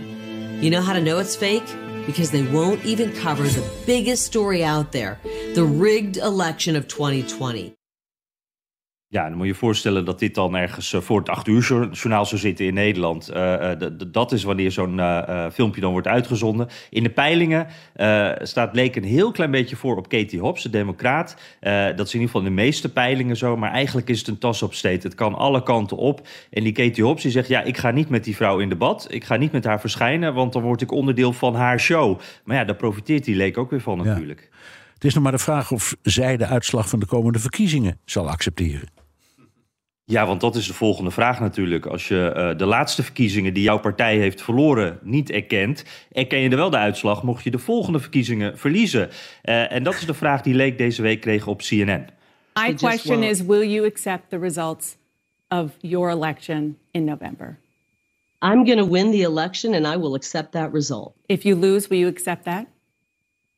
[0.62, 1.68] You know how to know it's fake?
[2.06, 5.18] Because they won't even cover the biggest story out there,
[5.56, 7.77] the rigged election of 2020.
[9.10, 11.62] Ja, dan moet je je voorstellen dat dit dan ergens eh, voor het acht uur
[11.92, 13.32] journaal zou zitten in Nederland.
[13.34, 13.72] Uh,
[14.08, 16.68] dat is wanneer zo'n uh, filmpje dan wordt uitgezonden.
[16.90, 17.68] In de peilingen
[18.42, 21.38] staat Bleek een heel klein beetje voor op Katie Hobbs, de democraat.
[21.96, 23.58] dat is in ieder geval in de meeste peilingen zo.
[23.58, 25.04] Maar eigenlijk is het een tas op steed.
[25.04, 26.28] Het kan alle kanten op.
[26.50, 29.08] En die Katie Hobbs die zegt, ja, ik ga niet met die vrouw in debat.
[29.10, 32.20] Ik ga niet met haar verschijnen, want dan word ik onderdeel van haar show.
[32.44, 34.50] Maar ja, daar profiteert die Leek ook weer van natuurlijk.
[34.94, 38.30] Het is nog maar de vraag of zij de uitslag van de komende verkiezingen zal
[38.30, 38.97] accepteren.
[40.10, 41.86] Ja, want dat is de volgende vraag natuurlijk.
[41.86, 46.50] Als je uh, de laatste verkiezingen die jouw partij heeft verloren niet erkent, erken je
[46.50, 49.10] er wel de uitslag, mocht je de volgende verkiezingen verliezen?
[49.44, 52.06] Uh, en dat is de vraag die Leek deze week kreeg op CNN.
[52.54, 54.98] My question is, will you accept the results
[55.48, 57.60] of your election in November?
[58.40, 61.14] I'm going to win the election and I will accept that result.
[61.26, 62.66] If you lose, will you accept that?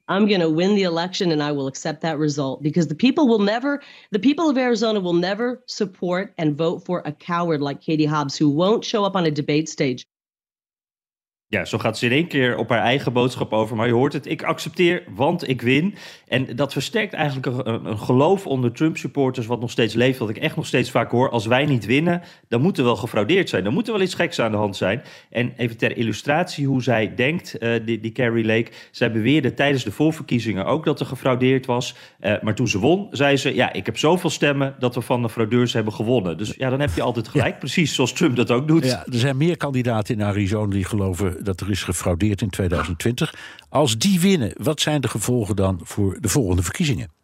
[0.10, 3.28] I'm going to win the election and I will accept that result because the people
[3.28, 3.82] will never,
[4.12, 8.36] the people of Arizona will never support and vote for a coward like Katie Hobbs
[8.36, 10.05] who won't show up on a debate stage.
[11.52, 13.76] Ja, zo gaat ze in één keer op haar eigen boodschap over.
[13.76, 15.95] Maar je hoort het, ik accepteer, want ik win.
[16.28, 19.45] En dat versterkt eigenlijk een, een geloof onder Trump-supporters...
[19.45, 21.30] wat nog steeds leeft, wat ik echt nog steeds vaak hoor.
[21.30, 23.64] Als wij niet winnen, dan moet er wel gefraudeerd zijn.
[23.64, 25.02] Dan moet er wel iets geks aan de hand zijn.
[25.30, 28.72] En even ter illustratie hoe zij denkt, uh, die, die Carrie Lake...
[28.91, 31.95] zij beweerde tijdens de voorverkiezingen ook dat er gefraudeerd was.
[32.22, 33.56] Uh, maar toen ze won, zei ze...
[33.56, 36.38] ja, ik heb zoveel stemmen dat we van de fraudeurs hebben gewonnen.
[36.38, 37.60] Dus ja, dan heb je altijd gelijk, ja.
[37.60, 38.86] precies zoals Trump dat ook doet.
[38.86, 43.33] Ja, er zijn meer kandidaten in Arizona die geloven dat er is gefraudeerd in 2020.
[43.69, 47.18] Als die winnen, wat zijn de gevolgen dan voor de volgende verkiezingen?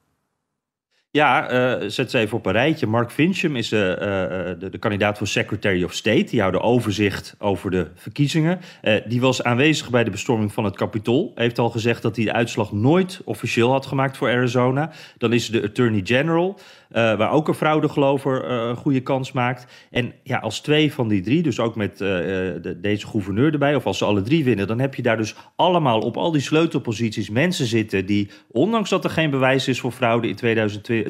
[1.16, 2.88] Ja, uh, zet ze even op een rijtje.
[2.88, 6.24] Mark Fincham is uh, de, de, kandidaat voor Secretary of State.
[6.24, 8.60] Die houdt overzicht over de verkiezingen.
[9.08, 11.32] Die was aanwezig bij de bestorming van het Capitool.
[11.36, 14.92] Heeft al gezegd dat hij de uitslag nooit officieel had gemaakt voor Arizona.
[15.18, 16.60] Dan is de Attorney General.
[16.90, 19.88] Waar ook een fraudegelover een goede kans maakt.
[19.92, 23.86] En ja, als twee van die drie, dus ook met de, deze gouverneur erbij, of
[23.86, 27.30] als ze alle drie winnen, dan heb je daar dus allemaal op al die sleutelposities
[27.30, 31.05] mensen zitten die, ondanks dat er geen bewijs is voor fraude in 2020,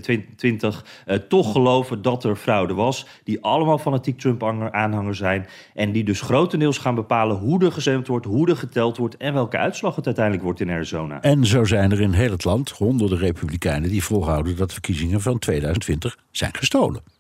[1.28, 3.08] toch geloven dat er fraude was.
[3.24, 5.48] Die allemaal fanatiek Trump-aanhanger zijn.
[5.74, 9.34] En die dus grotendeels gaan bepalen hoe er gestemd wordt, hoe er geteld wordt en
[9.34, 11.22] welke uitslag het uiteindelijk wordt in Arizona.
[11.22, 15.40] En zo zijn er in heel het land honderden republikeinen die volhouden dat verkiezingen van
[15.40, 17.15] 2020 zijn gestolen.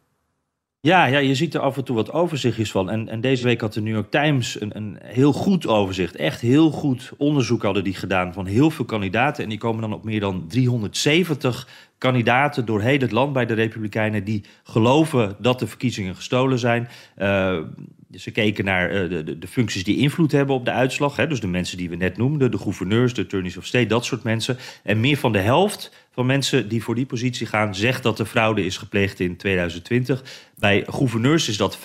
[0.86, 2.89] Ja, ja, je ziet er af en toe wat overzichtjes van.
[2.89, 6.15] En, en deze week had de New York Times een, een heel goed overzicht.
[6.15, 9.43] Echt heel goed onderzoek hadden die gedaan van heel veel kandidaten.
[9.43, 11.67] En die komen dan op meer dan 370
[11.97, 14.23] kandidaten door heel het land bij de Republikeinen...
[14.23, 16.88] die geloven dat de verkiezingen gestolen zijn.
[17.17, 17.59] Uh,
[18.11, 21.15] ze keken naar uh, de, de, functies die invloed hebben op de uitslag.
[21.15, 24.05] Hè, dus de mensen die we net noemden, de gouverneurs, de attorneys of state, dat
[24.05, 24.57] soort mensen.
[24.83, 28.25] En meer van de helft van mensen die voor die positie gaan, zegt dat er
[28.25, 30.23] fraude is gepleegd in 2020.
[30.60, 31.80] Bij gouverneurs is dat 65%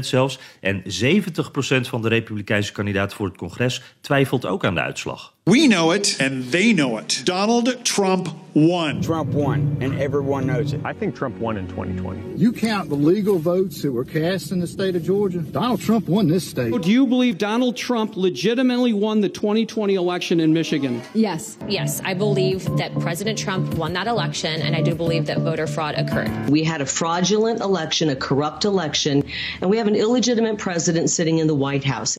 [0.00, 0.38] zelfs.
[0.60, 5.34] En 70% van de Republikeinse kandidaten voor het congres twijfelt ook aan de uitslag.
[5.44, 7.22] We know it and they know it.
[7.24, 9.00] Donald Trump won.
[9.00, 10.80] Trump won and everyone knows it.
[10.84, 12.20] I think Trump won in 2020.
[12.36, 15.38] You count the legal votes that were cast in the state of Georgia.
[15.38, 16.70] Donald Trump won this state.
[16.82, 21.00] Do you believe Donald Trump legitimately won the 2020 election in Michigan?
[21.14, 21.56] Yes.
[21.68, 25.66] Yes, I believe that President Trump won that election and I do believe that voter
[25.66, 26.30] fraud occurred.
[26.50, 26.86] We had a
[27.30, 29.22] fraudulent election, a corrupt election,
[29.60, 32.18] and we have an illegitimate president sitting in the White House.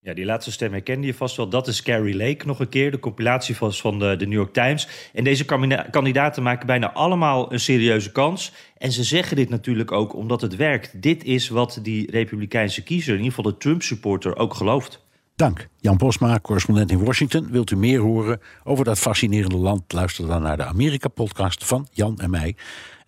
[0.00, 1.48] Ja, die laatste stem herkende je vast wel.
[1.48, 2.90] Dat is Carrie Lake nog een keer.
[2.90, 4.88] De compilatie was van de, de New York Times.
[5.12, 5.44] En deze
[5.90, 8.52] kandidaten maken bijna allemaal een serieuze kans.
[8.76, 11.02] En ze zeggen dit natuurlijk ook omdat het werkt.
[11.02, 15.06] Dit is wat die Republikeinse kiezer, in ieder geval de Trump-supporter, ook gelooft.
[15.38, 15.68] Dank.
[15.76, 17.50] Jan Posma, correspondent in Washington.
[17.50, 19.92] Wilt u meer horen over dat fascinerende land?
[19.92, 22.56] Luister dan naar de Amerika-podcast van Jan en mij.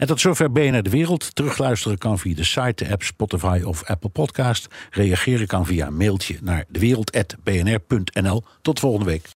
[0.00, 1.34] En tot zover BNR De Wereld.
[1.34, 4.66] Terugluisteren kan via de site, de app Spotify of Apple Podcast.
[4.90, 8.42] Reageren kan via een mailtje naar dewereld.bnr.nl.
[8.62, 9.39] Tot volgende week.